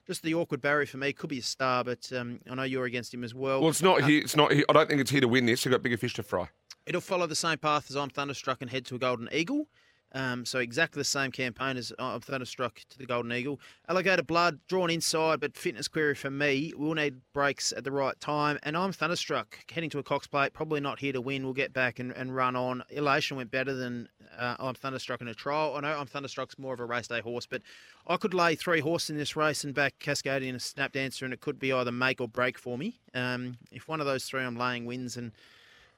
[0.05, 1.11] Just the awkward barrier for me.
[1.11, 3.59] Could be a star, but um, I know you're against him as well.
[3.59, 4.21] Well, it's not here.
[4.21, 4.63] It's not here.
[4.69, 5.65] I don't think it's here to win this.
[5.65, 6.47] You've got bigger fish to fry.
[6.85, 9.67] It'll follow the same path as I'm Thunderstruck and head to a Golden Eagle.
[10.13, 13.59] Um, so exactly the same campaign as I'm Thunderstruck to the Golden Eagle.
[13.89, 16.73] Alligator Blood drawn inside, but fitness query for me.
[16.75, 20.53] We'll need breaks at the right time, and I'm Thunderstruck heading to a Cox Plate.
[20.53, 21.43] Probably not here to win.
[21.43, 22.83] We'll get back and, and run on.
[22.89, 25.75] Elation went better than uh, I'm Thunderstruck in a trial.
[25.75, 27.61] I know I'm Thunderstruck's more of a race day horse, but
[28.07, 31.33] I could lay three horses in this race and back Cascadian and Snap Dancer, and
[31.33, 32.99] it could be either make or break for me.
[33.13, 35.31] Um, if one of those three I'm laying wins and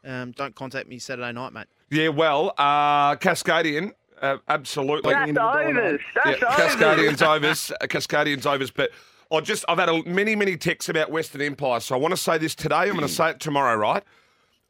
[0.04, 1.67] um, don't contact me Saturday night, mate.
[1.89, 5.14] Yeah, well, uh, Cascadian, uh, absolutely.
[5.14, 6.02] That's overs.
[6.24, 6.76] That's yeah, overs.
[6.76, 7.72] Cascadian's overs.
[7.72, 8.72] uh, Cascadian's overs.
[8.72, 8.92] But
[9.32, 11.80] I just, I've had a, many, many texts about Western Empire.
[11.80, 12.76] So I want to say this today.
[12.76, 14.04] I'm going to say it tomorrow, right?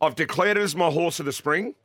[0.02, 1.76] I've declared it as my horse of the spring.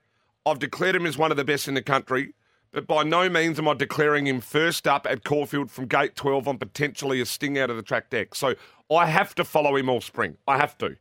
[0.47, 2.35] I've declared him as one of the best in the country.
[2.73, 6.49] But by no means am I declaring him first up at Caulfield from gate 12
[6.49, 8.35] on potentially a sting out of the track deck.
[8.35, 8.55] So
[8.93, 10.37] I have to follow him all spring.
[10.49, 10.97] I have to.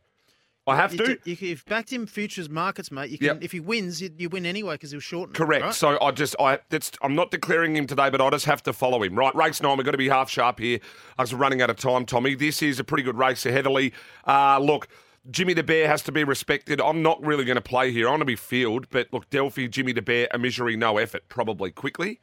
[0.65, 1.15] I have You to.
[1.15, 3.09] d- You, you've backed him futures markets, mate.
[3.09, 3.37] You can, Yep.
[3.43, 5.33] if he wins, you, you win anyway because he'll shorten.
[5.35, 5.63] Correct.
[5.65, 5.73] right?
[5.73, 8.73] So I just I that's I'm not declaring him today, but I just have to
[8.73, 9.15] follow him.
[9.15, 9.75] Right, race nine.
[9.77, 10.79] We've got to be half sharp here.
[11.17, 12.35] I was running out of time, Tommy.
[12.35, 13.91] This is a pretty good race for Heatherlie.
[14.25, 14.87] Uh, look.
[15.31, 16.81] Jimmy the Bear has to be respected.
[16.81, 18.07] I'm not really going to play here.
[18.07, 21.29] I want to be field, but look, Delphi, Jimmy the Bear, a misery, no effort,
[21.29, 22.19] probably quickly.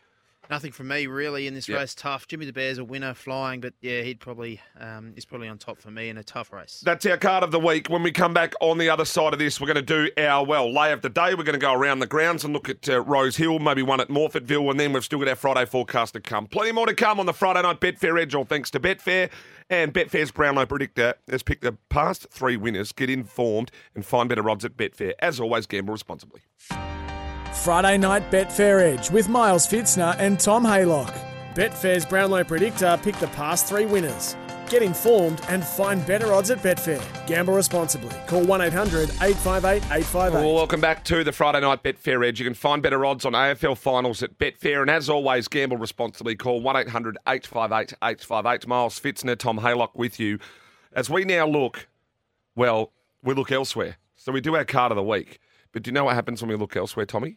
[0.50, 1.78] Nothing from me really in this Yep.
[1.78, 1.94] race.
[1.94, 2.26] Tough.
[2.26, 5.78] Jimmy the Bear's a winner flying, but yeah, he'd probably um, he's probably on top
[5.80, 6.82] for me in a tough race.
[6.84, 7.88] That's our card of the week.
[7.88, 10.44] When we come back on the other side of this, we're going to do our,
[10.44, 11.34] well, lay of the day.
[11.36, 14.08] We're going to go around the grounds and look at uh, Rosehill, maybe one at
[14.08, 16.48] Morphettville, and then we've still got our Friday forecast to come.
[16.48, 19.30] Plenty more to come on the Friday night Betfair Edge, all thanks to Betfair.
[19.68, 22.90] And Betfair's Brownlow Predictor has picked the past three winners.
[22.90, 25.12] Get informed and find better odds at Betfair.
[25.20, 26.40] As always, gamble responsibly.
[27.60, 31.12] Friday night Betfair Edge with Miles Fitzner and Tom Haylock.
[31.54, 34.34] Betfair's Brownlow Predictor picked the past three winners.
[34.70, 37.02] Get informed and find better odds at Betfair.
[37.26, 38.16] Gamble responsibly.
[38.26, 40.32] Call 1 800 858 858.
[40.32, 42.40] Well, welcome back to the Friday Night Betfair Edge.
[42.40, 44.80] You can find better odds on AFL finals at Betfair.
[44.80, 46.36] And as always, gamble responsibly.
[46.36, 48.66] Call 1 800 858 858.
[48.66, 50.38] Miles Fitzner, Tom Haylock with you.
[50.94, 51.88] As we now look,
[52.56, 52.92] well,
[53.22, 53.98] we look elsewhere.
[54.16, 55.40] So we do our card of the week.
[55.72, 57.36] But do you know what happens when we look elsewhere, Tommy?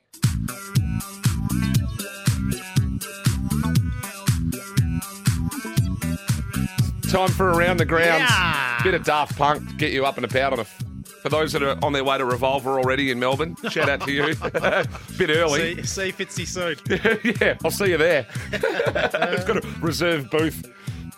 [7.10, 8.24] Time for around the grounds.
[8.28, 8.80] Yeah.
[8.84, 10.64] Bit of Daft Punk to get you up and about on a.
[10.64, 14.12] For those that are on their way to Revolver already in Melbourne, shout out to
[14.12, 14.36] you.
[15.18, 15.76] Bit early.
[15.84, 16.76] See, see Fitzy soon.
[17.40, 18.26] yeah, I'll see you there.
[18.52, 20.70] it's got a reserve booth.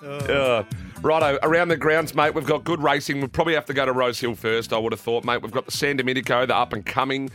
[0.04, 0.64] Uh,
[1.06, 3.20] righto, around the grounds, mate, we've got good racing.
[3.20, 5.42] We'll probably have to go to Rosehill first, I would have thought, mate.
[5.42, 7.30] We've got the San Domenico, the up and coming.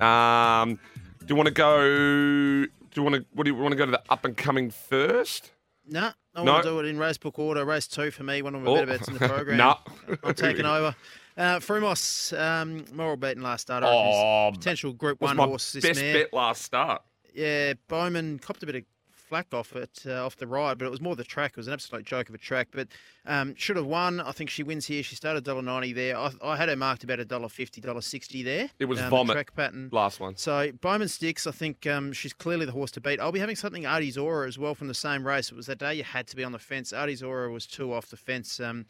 [0.00, 0.78] Um,
[1.20, 1.80] do you want to go?
[1.82, 3.24] Do you want to?
[3.32, 5.50] What do you want to go to the up and coming first?
[5.86, 6.52] No, I No.
[6.52, 7.64] want to do it in race book order.
[7.64, 8.74] Race two for me, one of my Oh.
[8.74, 9.56] better bets in the program.
[9.58, 9.76] No.
[10.22, 10.94] I'm taking over.
[11.36, 13.82] Uh, Frumos, um, moral beating last start.
[13.84, 15.72] Oh, potential Group One horse.
[15.72, 16.14] This best mare.
[16.24, 17.02] bet last start.
[17.34, 18.82] Yeah, Bowman copped a bit of
[19.28, 21.52] flack off it uh, off the ride, but it was more the track.
[21.52, 22.88] It was an absolute joke of a track, but
[23.26, 24.20] um, should have won.
[24.20, 25.02] I think she wins here.
[25.02, 26.16] She started $1.90 there.
[26.16, 28.68] I, I had her marked about $1.50, $1.60 there.
[28.78, 29.34] It was um, vomit.
[29.34, 29.88] track pattern.
[29.92, 30.36] Last one.
[30.36, 31.46] So Bowman sticks.
[31.46, 33.20] I think um, she's clearly the horse to beat.
[33.20, 35.50] I'll be having something Artie Zora as well from the same race.
[35.50, 36.92] It was that day you had to be on the fence.
[36.92, 38.86] Artie Zora was two off the fence um,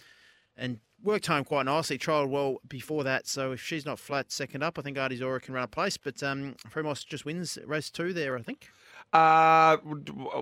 [0.56, 1.98] and worked home quite nicely.
[1.98, 3.26] Trialled well before that.
[3.26, 5.96] So if she's not flat second up, I think Artie Zora can run a place.
[5.96, 8.68] But um, Fremos just wins race two there, I think.
[9.14, 9.77] Uh,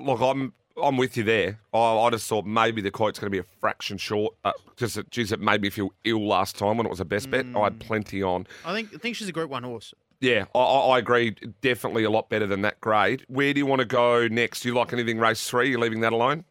[0.00, 1.60] look, I'm I'm with you there.
[1.74, 4.34] I, I just thought maybe the quote's going to be a fraction short.
[4.44, 7.30] Uh, it- geez, it made me feel ill last time when it was a best
[7.30, 7.44] bet.
[7.44, 7.62] I Mm.
[7.64, 8.46] had plenty on.
[8.64, 9.92] I think I think she's a Group One horse.
[10.20, 11.32] Yeah, I, I I agree.
[11.60, 13.24] Definitely a lot better than that grade.
[13.28, 14.60] Where do you want to go next?
[14.60, 15.68] Do you like anything race three?
[15.70, 16.44] You're leaving that alone?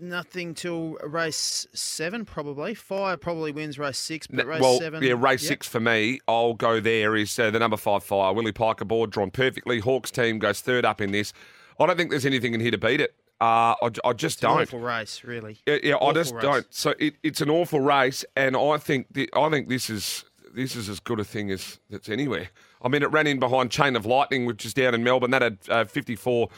[0.00, 2.74] Nothing till race seven, probably.
[2.74, 5.02] Fire probably wins race six, but race well, seven.
[5.02, 5.48] yeah, race Yep.
[5.48, 6.18] six for me.
[6.26, 7.14] I'll go there.
[7.14, 9.80] Is uh, the number five fire Willie Piker board drawn perfectly.
[9.80, 11.32] Hawkes team goes third up in this.
[11.78, 13.14] I don't think there's anything in here to beat it.
[13.40, 14.60] Uh, I, I just It's don't.
[14.62, 15.58] awful race, really.
[15.66, 16.42] Yeah, yeah I just race.
[16.42, 16.66] don't.
[16.74, 20.24] So it, it's an awful race, and I think the, I think this is
[20.54, 22.48] this is as good a thing as that's anywhere.
[22.82, 25.32] I mean, it ran in behind Chain of Lightning, which is down in Melbourne.
[25.32, 26.48] That had uh, 54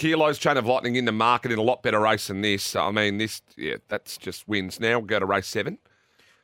[0.00, 0.38] kilos.
[0.38, 2.74] Chain of Lightning in the market in a lot better race than this.
[2.74, 4.80] I mean, this yeah, that's just wins.
[4.80, 5.78] Now we'll go to race seven.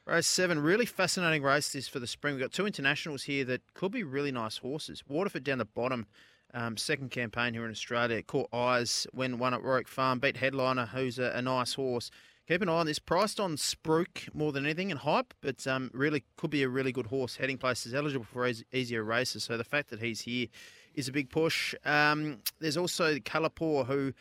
[0.04, 2.34] Race seven, really fascinating race this for the spring.
[2.34, 5.02] We've got two internationals here that could be really nice horses.
[5.08, 6.06] Waterford down the bottom,
[6.52, 8.22] um, second campaign here in Australia.
[8.22, 12.10] Caught eyes when won at Warwick Farm, beat Headliner, who's a, a nice horse.
[12.46, 13.00] Keep an eye on this.
[13.00, 16.92] Priced on Spruik more than anything and hype, but um, really could be a really
[16.92, 17.36] good horse.
[17.36, 19.44] Heading places eligible for eas- easier races.
[19.44, 20.46] So the fact that he's here
[20.96, 21.74] is a big push.
[21.84, 24.12] Um, there's also Kalapour, who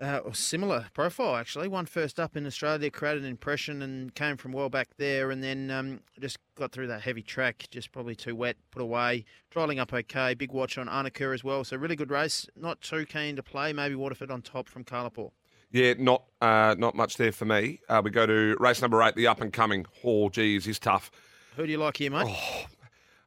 [0.00, 1.68] uh, or similar profile actually.
[1.68, 5.42] Won first up in Australia, created an impression, and came from well back there, and
[5.42, 7.66] then um, just got through that heavy track.
[7.70, 9.24] Just probably too wet, put away.
[9.54, 10.34] Trialing up okay.
[10.34, 11.64] Big watch on Arnica as well.
[11.64, 12.46] So really good race.
[12.56, 13.72] Not too keen to play.
[13.72, 15.30] Maybe Waterford on top from Kalapour.
[15.70, 17.80] Yeah, not uh, not much there for me.
[17.88, 19.86] Uh, we go to race number eight, the up and coming.
[20.04, 21.10] Oh, geez, is tough.
[21.56, 22.26] Who do you like here, mate?
[22.28, 22.66] Oh,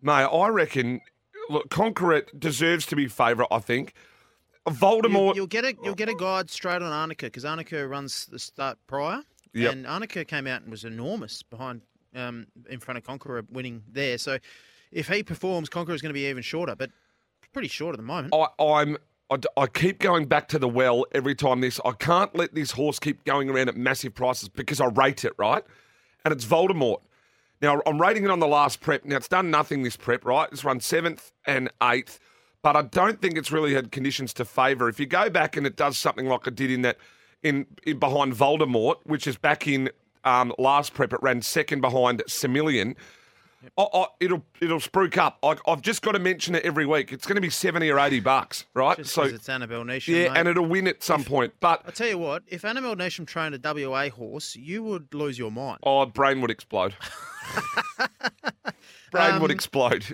[0.01, 1.01] Mate, I reckon.
[1.49, 3.47] Look, Conqueror deserves to be favourite.
[3.51, 3.93] I think.
[4.67, 5.35] Voldemort.
[5.35, 8.39] You, will get a you'll get a guide straight on Arnica because Arnica runs the
[8.39, 9.71] start prior, Yep.
[9.71, 11.81] and Arnica came out and was enormous behind
[12.15, 14.17] um, in front of Conqueror winning there.
[14.17, 14.39] So
[14.91, 16.91] if he performs, Conqueror is going to be even shorter, but
[17.53, 18.33] pretty short at the moment.
[18.33, 18.97] I, I'm.
[19.57, 21.81] I, keep going back to the well every time this.
[21.83, 25.33] I can't let this horse keep going around at massive prices because I rate it
[25.37, 25.65] right,
[26.23, 27.01] and it's Voldemort.
[27.61, 29.05] Now I'm rating it on the last prep.
[29.05, 30.47] Now it's done nothing this prep, right?
[30.51, 32.19] It's run seventh and eighth,
[32.61, 34.89] but I don't think it's really had conditions to favour.
[34.89, 36.97] If you go back and it does something like it did in that
[37.43, 39.89] in, in behind Voldemort, which is back in
[40.23, 42.95] um, last prep, it ran second behind Similian.
[43.77, 45.37] I, I, it'll it'll spruik up.
[45.43, 47.11] I, I've just got to mention it every week.
[47.11, 48.97] It's going to be seventy or eighty bucks, right?
[48.97, 50.15] Just so it's Annabelle Nation.
[50.15, 50.37] yeah, mate.
[50.37, 51.53] and it'll win at some point.
[51.59, 55.37] But I tell you what, if Annabelle Nation trained a WA horse, you would lose
[55.37, 55.79] your mind.
[55.83, 56.95] oh, brain would explode.
[59.11, 60.05] brain would explode.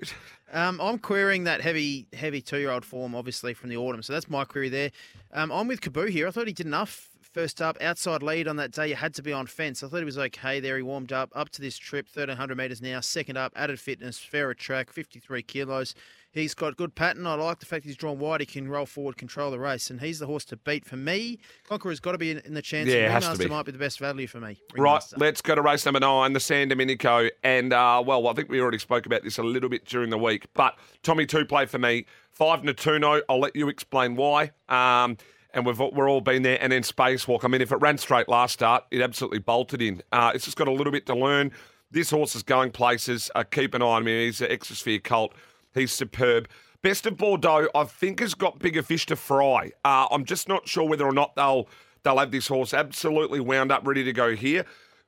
[0.51, 4.03] Um, I'm querying that heavy, heavy two-year-old form, obviously from the autumn.
[4.03, 4.91] So that's my query there.
[5.33, 6.27] Um, I'm with Kaboo here.
[6.27, 7.77] I thought he did enough first up.
[7.81, 9.83] Outside lead on that day, you had to be on fence.
[9.83, 10.77] I thought he was okay there.
[10.77, 12.99] He warmed up up to this trip, 1300 metres now.
[12.99, 15.95] Second up, added fitness, fairer track, 53 kilos.
[16.31, 17.27] He's got good pattern.
[17.27, 18.39] I like the fact he's drawn wide.
[18.39, 21.37] He can roll forward, control the race, and he's the horse to beat for me.
[21.69, 22.89] Conqueror's got to be in, in the chance.
[22.89, 23.49] Yeah, has to Ringmaster be.
[23.53, 24.59] might be the best value for me.
[24.75, 27.29] Right, let's go to race number nine, the San Domenico.
[27.43, 30.17] And, uh, well, I think we already spoke about this a little bit during the
[30.17, 32.07] week, but Tommy two play for me.
[32.31, 34.53] Five Natuno, I'll let you explain why.
[34.69, 35.17] Um,
[35.53, 36.57] and we've we're all been there.
[36.61, 37.43] And then Spacewalk.
[37.43, 40.01] I mean, if it ran straight last start, it absolutely bolted in.
[40.11, 41.51] Uh, it's just got a little bit to learn.
[41.91, 43.29] This horse is going places.
[43.35, 44.07] Uh, keep an eye on him.
[44.07, 45.33] He's an Exosphere colt.
[45.73, 46.47] He's superb.
[46.81, 49.71] Best of Bordeaux, I think, has got bigger fish to fry.
[49.85, 51.67] Uh, I'm just not sure whether or not they'll
[52.03, 54.65] they'll have this horse absolutely wound up, ready to go here.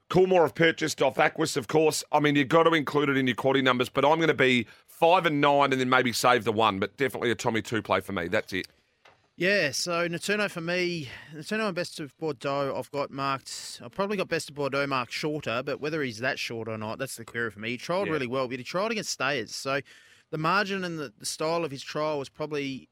[0.09, 2.03] Coolmore have purchased off Aquis, of course.
[2.11, 4.33] I mean, you've got to include it in your quaddy numbers, but I'm going to
[4.33, 7.81] be five and nine and then maybe save the one, but definitely a Tommy two
[7.81, 8.27] play for me.
[8.27, 8.67] That's it.
[9.37, 13.81] Yeah, so Natuno for me, Natuno and Best of Bordeaux, I've got marked.
[13.83, 16.99] I've probably got Best of Bordeaux marked shorter, but whether he's that short or not,
[16.99, 17.71] that's the query for me.
[17.71, 18.13] He trialled Yeah.
[18.13, 19.53] really well, but he trialled against stayers.
[19.53, 19.81] So
[20.31, 22.87] the margin and the, the style of his trial was probably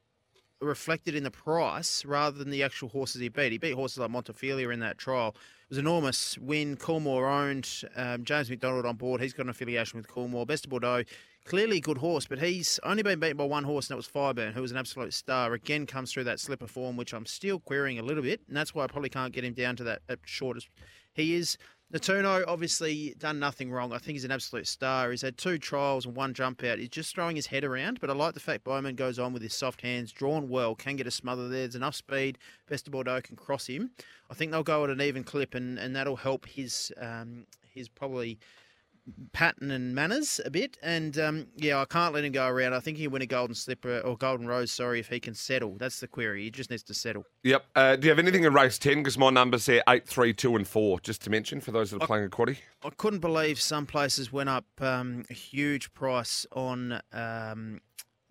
[0.60, 3.54] reflected in the price rather than the actual horses he beat.
[3.54, 5.30] He beat horses like Montefilia in that trial.
[5.64, 6.76] It was enormous win.
[6.76, 7.70] Coolmore owned.
[7.96, 9.22] Um, James McDonald on board.
[9.22, 10.46] He's got an affiliation with Coolmore.
[10.46, 11.04] Best of Bordeaux,
[11.46, 14.08] clearly a good horse, but he's only been beaten by one horse, and that was
[14.08, 15.54] Fireburn, who was an absolute star.
[15.54, 18.74] Again, comes through that slipper form, which I'm still querying a little bit, and that's
[18.74, 20.58] why I probably can't get him down to that, that short
[21.14, 21.58] he is.
[21.94, 23.94] Natuno obviously done nothing wrong.
[23.94, 25.12] I think he's an absolute star.
[25.12, 26.80] He's had two trials and one jump out.
[26.80, 29.44] He's just throwing his head around, but I like the fact Bowman goes on with
[29.44, 31.62] his soft hands, drawn well, can get a smother there.
[31.62, 32.40] There's enough speed.
[32.68, 33.92] Best of Bordeaux can cross him.
[34.32, 37.90] I think they'll go at an even clip, and, and that'll help his um, his
[37.90, 38.40] probably
[39.34, 40.78] pattern and manners a bit.
[40.82, 42.74] And um, yeah, I can't let him go around.
[42.74, 44.72] I think he'll win a golden slipper or golden rose.
[44.72, 45.76] Sorry, if he can settle.
[45.78, 46.44] That's the query.
[46.44, 47.26] He just needs to settle.
[47.44, 47.66] Yep.
[47.76, 48.98] Uh, do you have anything in race 10?
[48.98, 52.02] Because my numbers there, 8, 3, 2, and 4, just to mention for those that
[52.02, 52.58] are playing a quaddy.
[52.84, 57.82] I couldn't believe some places went up um, a huge price on um,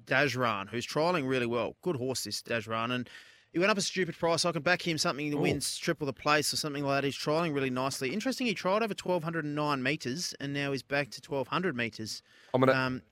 [0.04, 1.76] Dajran, who's trialling really well.
[1.82, 2.92] Good horse, this Dajran.
[2.92, 3.10] And
[3.52, 4.44] He went up a stupid price.
[4.44, 7.04] I could back him something that wins triple the place or something like that.
[7.04, 8.12] He's trialling really nicely.
[8.12, 12.22] Interesting, he tried over 1,209 metres and now he's back to 1,200 metres.
[12.54, 12.72] I'm gonna.
[12.72, 13.02] Um,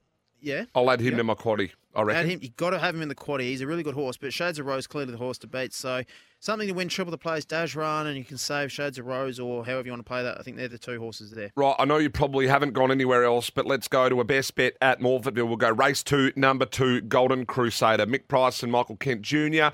[0.41, 0.65] yeah.
[0.73, 1.17] I'll add him yeah.
[1.17, 1.71] to my quaddy.
[1.93, 2.23] I reckon.
[2.23, 2.39] Add him.
[2.41, 3.41] You got to have him in the quaddy.
[3.41, 5.73] He's a really good horse, but Shades of Rose clearly the horse to beat.
[5.73, 6.03] So
[6.39, 9.39] something to win triple the place, Dash Run, and you can save Shades of Rose
[9.39, 10.39] or however you want to play that.
[10.39, 11.51] I think they're the two horses there.
[11.55, 14.55] Right, I know you probably haven't gone anywhere else, but let's go to a best
[14.55, 15.47] bet at Morphettville.
[15.47, 18.05] We'll go race two, number two, Golden Crusader.
[18.07, 19.67] Mick Price and Michael Kent Jr.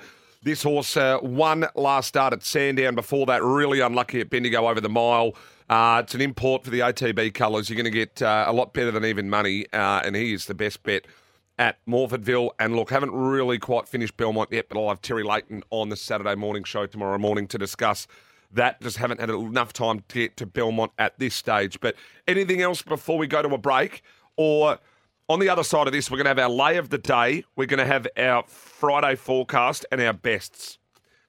[0.43, 2.95] This horse uh, won last start at Sandown.
[2.95, 5.35] Before that, really unlucky at Bendigo over the mile.
[5.69, 7.69] Uh, it's an import for the ATB colours.
[7.69, 10.45] You're going to get uh, a lot better than even money, uh, and he is
[10.45, 11.05] the best bet
[11.57, 12.51] at Morphettville.
[12.59, 15.97] And look, haven't really quite finished Belmont yet, but I'll have Terry Layton on the
[15.97, 18.07] Saturday morning show tomorrow morning to discuss
[18.51, 18.79] that.
[18.79, 21.79] Just haven't had enough time to get to Belmont at this stage.
[21.79, 21.95] But
[22.27, 24.03] anything else before we go to a break?
[24.38, 24.77] Or
[25.30, 27.43] on the other side of this, we're going to have our lay of the day.
[27.55, 30.80] We're going to have our Friday forecast and our bests.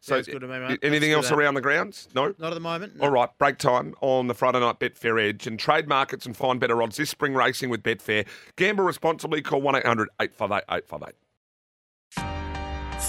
[0.00, 0.78] So, Sounds good to me, mate.
[0.82, 1.40] anything Let's else do that.
[1.42, 2.08] around the grounds?
[2.14, 2.32] No?
[2.38, 2.96] Not at the moment.
[2.96, 3.04] no.
[3.04, 6.60] All right, break time on the Friday night Betfair Edge and trade markets and find
[6.60, 8.24] better odds this spring racing with Betfair.
[8.56, 9.42] Gamble responsibly.
[9.42, 11.14] Call 1 800 858 858.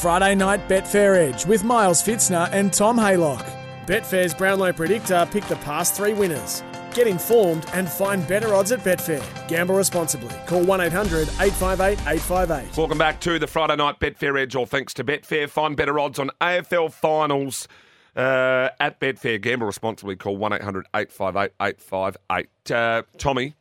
[0.01, 3.45] Friday night Betfair Edge with Miles Fitzner and Tom Haylock.
[3.85, 6.63] Betfair's Brownlow Predictor picked the past three winners.
[6.93, 9.23] Get informed and find better odds at Betfair.
[9.47, 10.35] Gamble responsibly.
[10.47, 12.77] Call 1 800 858 858.
[12.77, 14.55] Welcome back to the Friday night Betfair Edge.
[14.55, 15.49] All thanks to Betfair.
[15.49, 17.67] Find better odds on AFL finals
[18.15, 19.39] uh, at Betfair.
[19.39, 20.15] Gamble responsibly.
[20.15, 22.71] Call 1 800 858 858.
[22.71, 23.55] Uh, Tommy,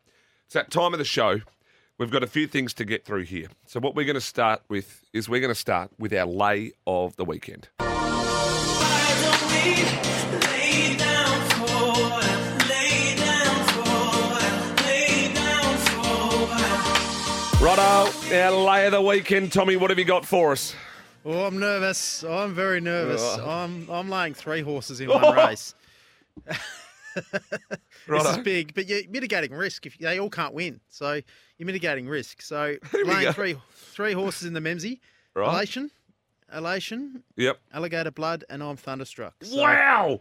[0.47, 1.41] it's that time of the show.
[1.99, 3.49] We've got a few things to get through here.
[3.67, 6.73] So, what we're going to start with is we're going to start with our lay
[6.87, 7.69] of the weekend.
[17.61, 19.51] Righto, our lay of the weekend.
[19.53, 20.77] Tommy, what have you got for us?
[21.25, 22.23] Oh, I'm nervous.
[22.23, 23.21] Oh, I'm very nervous.
[23.21, 23.49] Oh.
[23.51, 25.75] I'm I'm laying three horses in one race.
[28.07, 29.85] This is big, but you're mitigating risk.
[29.87, 31.15] If they all can't win, so
[31.59, 32.41] you're mitigating risk.
[32.43, 35.01] So laying three three horses in the Memsie.
[35.35, 35.53] Right.
[35.53, 35.91] Elation,
[36.55, 37.59] elation, Yep.
[37.75, 39.35] alligator blood, and I'm thunderstruck.
[39.43, 40.21] So Wow.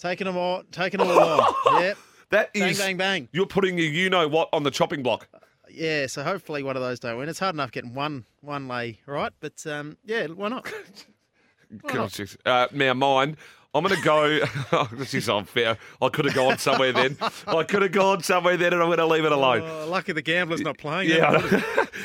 [0.00, 1.82] taking them all, taking them all on.
[1.82, 1.98] Yep.
[2.30, 2.78] That Bang, is.
[2.78, 3.28] bang, bang.
[3.32, 5.28] You're putting a you know what on the chopping block.
[5.70, 7.28] Yeah, so hopefully one of those don't win.
[7.28, 10.72] It's hard enough getting one one lay right, but um, yeah, why not?
[12.44, 13.34] Uh, now mine.
[13.74, 14.40] I'm going to go.
[14.72, 15.78] oh, this is unfair.
[16.02, 17.16] I could have gone somewhere then.
[17.46, 19.62] I could have gone somewhere then, and I'm going to leave it alone.
[19.62, 21.08] Oh, lucky the gambler's not playing.
[21.08, 21.40] Yeah.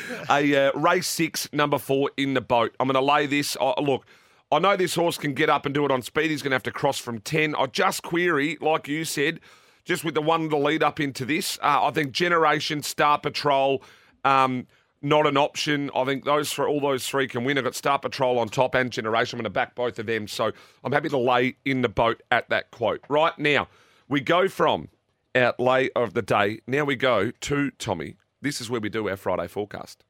[0.30, 2.74] a uh, race six, number four in the boat.
[2.80, 3.54] I'm going to lay this.
[3.60, 4.06] Oh, look,
[4.50, 6.30] I know this horse can get up and do it on speed.
[6.30, 7.54] He's going to have to cross from 10.
[7.54, 9.40] I just query, like you said,
[9.88, 11.58] just with the one to lead up into this.
[11.62, 13.82] Uh, I think Generation, Star Patrol,
[14.22, 14.66] um,
[15.00, 15.90] not an option.
[15.96, 17.56] I think those for all those three can win.
[17.56, 19.38] I've got Star Patrol on top and Generation.
[19.38, 20.28] I'm going to back both of them.
[20.28, 20.52] So
[20.84, 23.00] I'm happy to lay in the boat at that quote.
[23.08, 23.66] Right now,
[24.10, 24.90] we go from
[25.34, 26.60] our lay of the day.
[26.66, 28.16] Now we go to Tommy.
[28.42, 30.04] This is where we do our Friday forecast.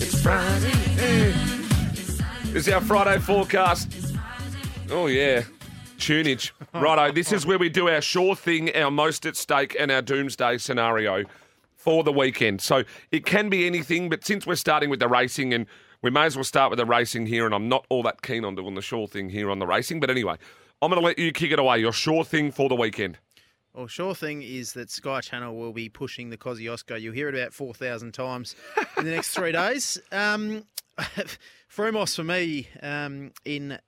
[0.00, 1.34] It's Friday.
[2.52, 3.92] This is our Friday forecast.
[4.90, 5.42] Oh, yeah.
[6.04, 6.52] Tunage.
[6.74, 10.02] Righto, this is where we do our sure thing, our most at stake, and our
[10.02, 11.24] doomsday scenario
[11.76, 12.60] for the weekend.
[12.60, 15.64] So it can be anything, but since we're starting with the racing, and
[16.02, 18.44] we may as well start with the racing here, and I'm not all that keen
[18.44, 19.98] on doing the sure thing here on the racing.
[19.98, 20.36] But anyway,
[20.82, 21.78] I'm going to let you kick it away.
[21.78, 23.16] Your sure thing for the weekend.
[23.72, 27.00] Well, sure thing is that Sky Channel will be pushing the Kosciuszko.
[27.00, 28.56] You'll hear it about 4,000 times
[28.98, 29.98] in the next three days.
[30.12, 30.64] Um,
[31.74, 33.78] Frumos for me um, in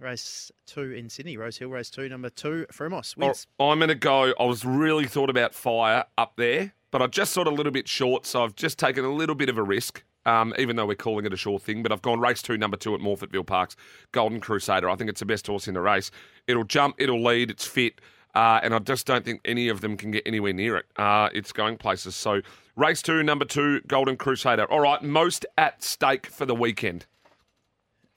[0.00, 3.46] race two in Sydney, Rosehill, race two, number two, Frumos wins.
[3.58, 4.34] Or- I'm going to go.
[4.38, 7.88] I was really thought about fire up there, but I just thought a little bit
[7.88, 10.04] short, so I've just taken a little bit of a risk.
[10.24, 12.76] Um, even though we're calling it a sure thing, but I've gone race two, number
[12.76, 13.76] two at Morphettville Parks,
[14.10, 14.90] Golden Crusader.
[14.90, 16.10] I think it's the best horse in the race.
[16.48, 18.00] It'll jump, it'll lead, it's fit,
[18.34, 20.86] uh, and I just don't think any of them can get anywhere near it.
[20.96, 22.16] Uh, it's going places.
[22.16, 22.40] So
[22.74, 24.64] race two, number two, Golden Crusader.
[24.68, 27.06] All right, most at stake for the weekend.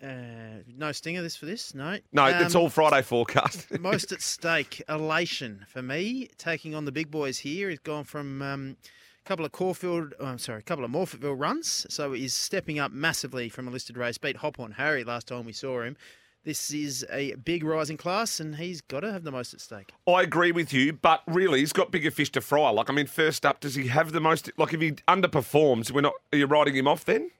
[0.01, 1.99] Uh, no stinger this for this, no.
[2.13, 3.67] No, it's Um, all Friday forecast.
[3.79, 7.69] most at stake, elation for me, taking on the big boys here.
[7.69, 8.77] He's gone from um,
[9.25, 12.79] a couple of Caulfield, oh, I'm sorry, a couple of Morphettville runs, so he's stepping
[12.79, 14.17] up massively from a listed race.
[14.17, 15.97] Beat Hop on Harry last time we saw him.
[16.45, 19.91] This is a big rising class, and he's got to have the most at stake.
[20.07, 22.69] I agree with you, but really, he's got bigger fish to fry.
[22.69, 24.49] Like, I mean, first up, does he have the most?
[24.57, 26.13] Like, if he underperforms, we're not.
[26.31, 27.31] Are you writing him off then?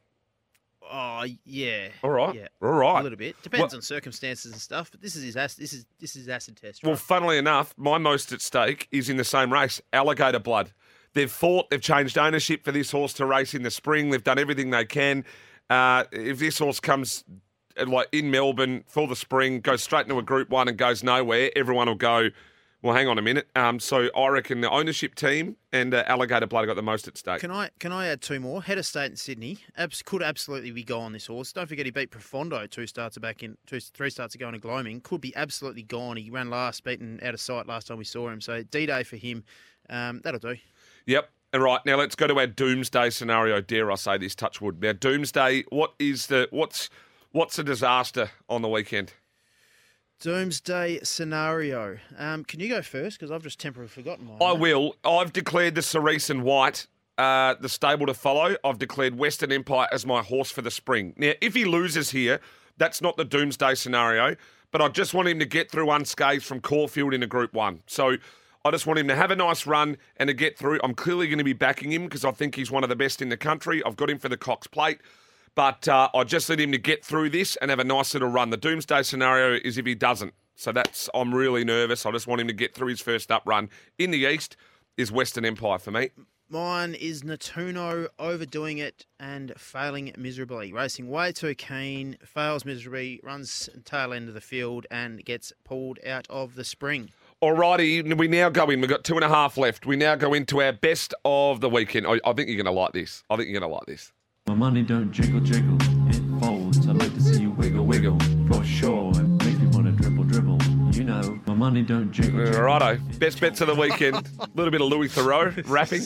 [0.92, 3.00] Oh yeah, All right, yeah, all right.
[3.00, 3.36] a little bit.
[3.44, 4.90] Depends Well- on circumstances and stuff.
[4.92, 6.84] But this is his ac- this is this is acid test.
[6.84, 10.72] Well, funnily enough, my most at stake is in the same race, Alligator Blood.
[11.14, 14.10] They've fought, they've changed ownership for this horse to race in the spring.
[14.12, 15.26] They've done everything they can.
[15.70, 17.24] Uh, if this horse comes
[17.80, 21.04] uh, like in Melbourne for the spring, goes straight into a Group One and goes
[21.04, 22.30] nowhere, everyone will go.
[22.82, 23.50] Well, hang on a minute.
[23.58, 27.10] Um, so I reckon the ownership team and uh, Alligator Blood have got the most
[27.10, 27.42] at stake.
[27.42, 28.64] Can I can I add two more?
[28.64, 31.12] Head of State in Sydney abs- could absolutely be gone.
[31.12, 31.52] This horse.
[31.52, 34.60] Don't forget he beat Profondo two starts back in two three starts ago in a
[34.60, 35.02] gloaming.
[35.02, 36.16] Could be absolutely gone.
[36.16, 38.40] He ran last, beaten out of sight last time we saw him.
[38.40, 39.44] So D Day for him.
[39.90, 40.56] Um, that'll do.
[41.06, 41.30] Yep.
[41.52, 43.60] And right now, let's go to our doomsday scenario.
[43.60, 44.36] Dare I say this?
[44.36, 44.82] Touchwood.
[44.82, 45.66] Now, doomsday.
[45.70, 46.90] What is the what's
[47.32, 49.14] what's a disaster on the weekend?
[50.20, 51.98] Doomsday scenario.
[52.18, 53.18] Um, can you go first?
[53.18, 54.38] Because I've just temporarily forgotten mine.
[54.42, 54.96] I will.
[55.04, 58.56] I've declared the Cerise and White, uh, the stable to follow.
[58.64, 61.14] I've declared Western Empire as my horse for the spring.
[61.18, 62.42] Now, if he loses here,
[62.78, 64.36] that's not the doomsday scenario,
[64.72, 67.84] but I just want him to get through unscathed from Caulfield into Group 1.
[67.88, 68.18] So
[68.66, 70.82] I just want him to have a nice run and to get through.
[70.84, 73.22] I'm clearly going to be backing him because I think he's one of the best
[73.22, 73.82] in the country.
[73.86, 75.00] I've got him for the Cox Plate.
[75.60, 78.30] But uh, I just need him to get through this and have a nice little
[78.30, 78.50] run.
[78.50, 80.34] The doomsday scenario is if he doesn't.
[80.56, 82.06] So that's I'm really nervous.
[82.06, 83.70] I just want him to get through his first up run.
[83.98, 84.56] In the east
[84.96, 86.12] is Western Empire for me.
[86.48, 90.72] Mine is Natuno overdoing it and failing miserably.
[90.72, 96.00] Racing way too keen, fails miserably, runs tail end of the field and gets pulled
[96.08, 97.10] out of the spring.
[97.44, 98.80] Alrighty, we now go in.
[98.80, 99.86] We've got two and a half left.
[99.86, 102.08] We now go into our best of the weekend.
[102.08, 103.26] I, I think you're going to like this.
[103.30, 104.14] I think you're going to like this.
[104.60, 105.78] My money don't jiggle jiggle,
[106.10, 106.86] it folds.
[106.86, 108.20] I'd like to see you wiggle wiggle,
[108.52, 109.10] for sure.
[109.12, 110.62] It makes me wanna dribble dribble.
[110.92, 112.64] You know, my money don't jiggle jiggle.
[112.64, 114.18] Righto, best bets of the weekend.
[114.18, 116.02] A little bit of Louis Theroux rapping.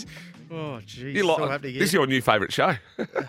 [0.52, 1.04] Oh, geez.
[1.04, 2.76] You still like, happening this is your new favourite show.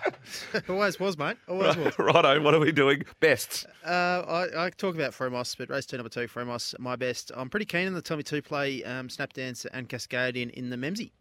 [0.69, 1.39] Always was, mate.
[1.49, 1.99] Always was.
[1.99, 3.03] Righto, what are we doing?
[3.21, 3.65] Bests.
[3.83, 7.33] Uh, I, I talk about Frumos, but race two, number two, Frumos, my best.
[7.35, 11.13] I'm pretty keen on the Tommy Two play um, Snapdance and Cascadian in the Memsie.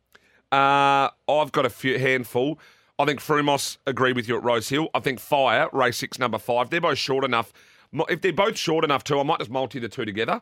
[0.51, 2.59] Uh, I've got a few handful.
[2.99, 4.89] I think Frumos agree with you at Rosehill.
[4.93, 6.69] I think Fire, race six, number five.
[6.69, 7.51] They're both short enough.
[8.09, 10.41] If they're both short enough too, I might just multi the two together.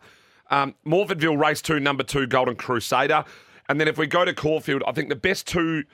[0.50, 3.24] Um, Morphettville, race two, number two, Golden Crusader.
[3.70, 5.86] And then if we go to Caulfield, I think the best two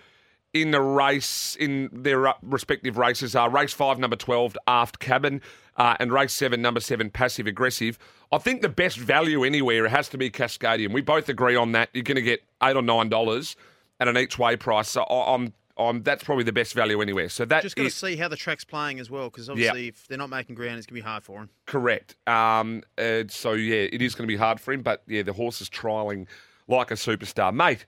[0.53, 5.41] in the race, in their uh, respective races, are race five, number 12, Aft Cabin,
[5.75, 7.99] uh, and race seven, number seven, Passive Aggressive.
[8.31, 10.91] I think the best value anywhere has to be Cascadian.
[10.91, 11.89] We both agree on that.
[11.93, 13.55] You're going to get eight or nine dollars
[13.99, 14.89] at an each way price.
[14.89, 17.29] So I'm, I'm, that's probably the best value anywhere.
[17.29, 20.07] So that Just got to see how the track's playing as well, because obviously if
[20.07, 21.49] they're not making ground, it's going to be hard for them.
[21.65, 22.15] correct.
[22.27, 25.33] Um, uh, so yeah, it is going to be hard for him, but yeah, the
[25.33, 26.27] horse is trialing
[26.67, 27.85] like a superstar, mate.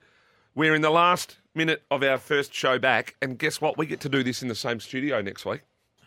[0.55, 3.77] We're in the last minute of our first show back, and guess what?
[3.77, 5.61] We get to do this in the same studio next week,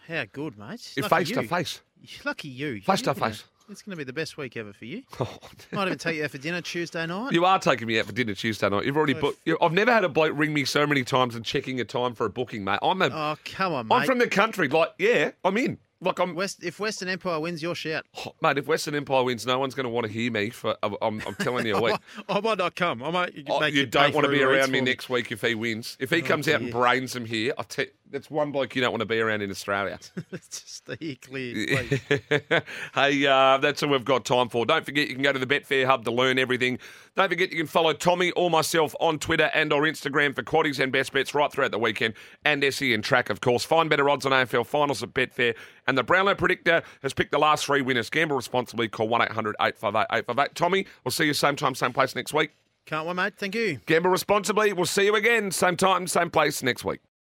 [0.06, 0.80] How good, mate.
[0.80, 1.80] Face to face.
[2.24, 2.80] Lucky you.
[2.80, 3.44] Face to face.
[3.70, 5.02] It's going to be the best week ever for you.
[5.20, 5.38] Oh,
[5.72, 7.32] Might even take you out for dinner Tuesday night.
[7.32, 8.84] You are taking me out for dinner Tuesday night.
[8.84, 9.40] You've already booked.
[9.44, 12.14] you- I've never had a bloke ring me so many times and checking a time
[12.14, 12.80] for a booking, mate.
[12.82, 13.06] I'm a.
[13.06, 13.94] Oh, come on, mate.
[13.96, 14.68] I'm from the country.
[14.68, 15.78] Like, yeah, I'm in.
[16.00, 16.34] Like, I'm.
[16.34, 18.04] West, if Western Empire wins, your shout.
[18.26, 20.50] Oh, mate, if Western Empire wins, no one's going to want to hear me.
[20.50, 21.96] For I'm, I'm telling you a week.
[22.28, 23.02] I might not come.
[23.04, 24.78] I might Oh, make you you don't want to for be Uber Eats around me
[24.80, 25.96] for next week if he wins.
[26.00, 28.82] If he oh, comes out and brains him here, I te- that's one bloke you
[28.82, 29.98] don't want to be around in Australia.
[30.30, 31.54] Let's just stay clear,
[32.94, 34.64] hey, uh, that's all we've got time for.
[34.66, 36.78] Don't forget you can go to the Betfair Hub to learn everything.
[37.16, 40.78] Don't forget you can follow Tommy or myself on Twitter and or Instagram for quaddies
[40.78, 43.64] and best bets right throughout the weekend and SEN track, of course.
[43.64, 45.54] Find better odds on AFL finals at Betfair.
[45.86, 48.08] And the Brownlow Predictor has picked the last three winners.
[48.08, 48.88] Gamble responsibly.
[48.88, 50.54] Call 1 800 858 858.
[50.54, 52.52] Tommy, we'll see you same time, same place next week.
[52.86, 53.34] Can't wait, mate.
[53.36, 53.80] Thank you.
[53.86, 54.72] Gamble responsibly.
[54.72, 57.00] We'll see you again, same time, same place next week.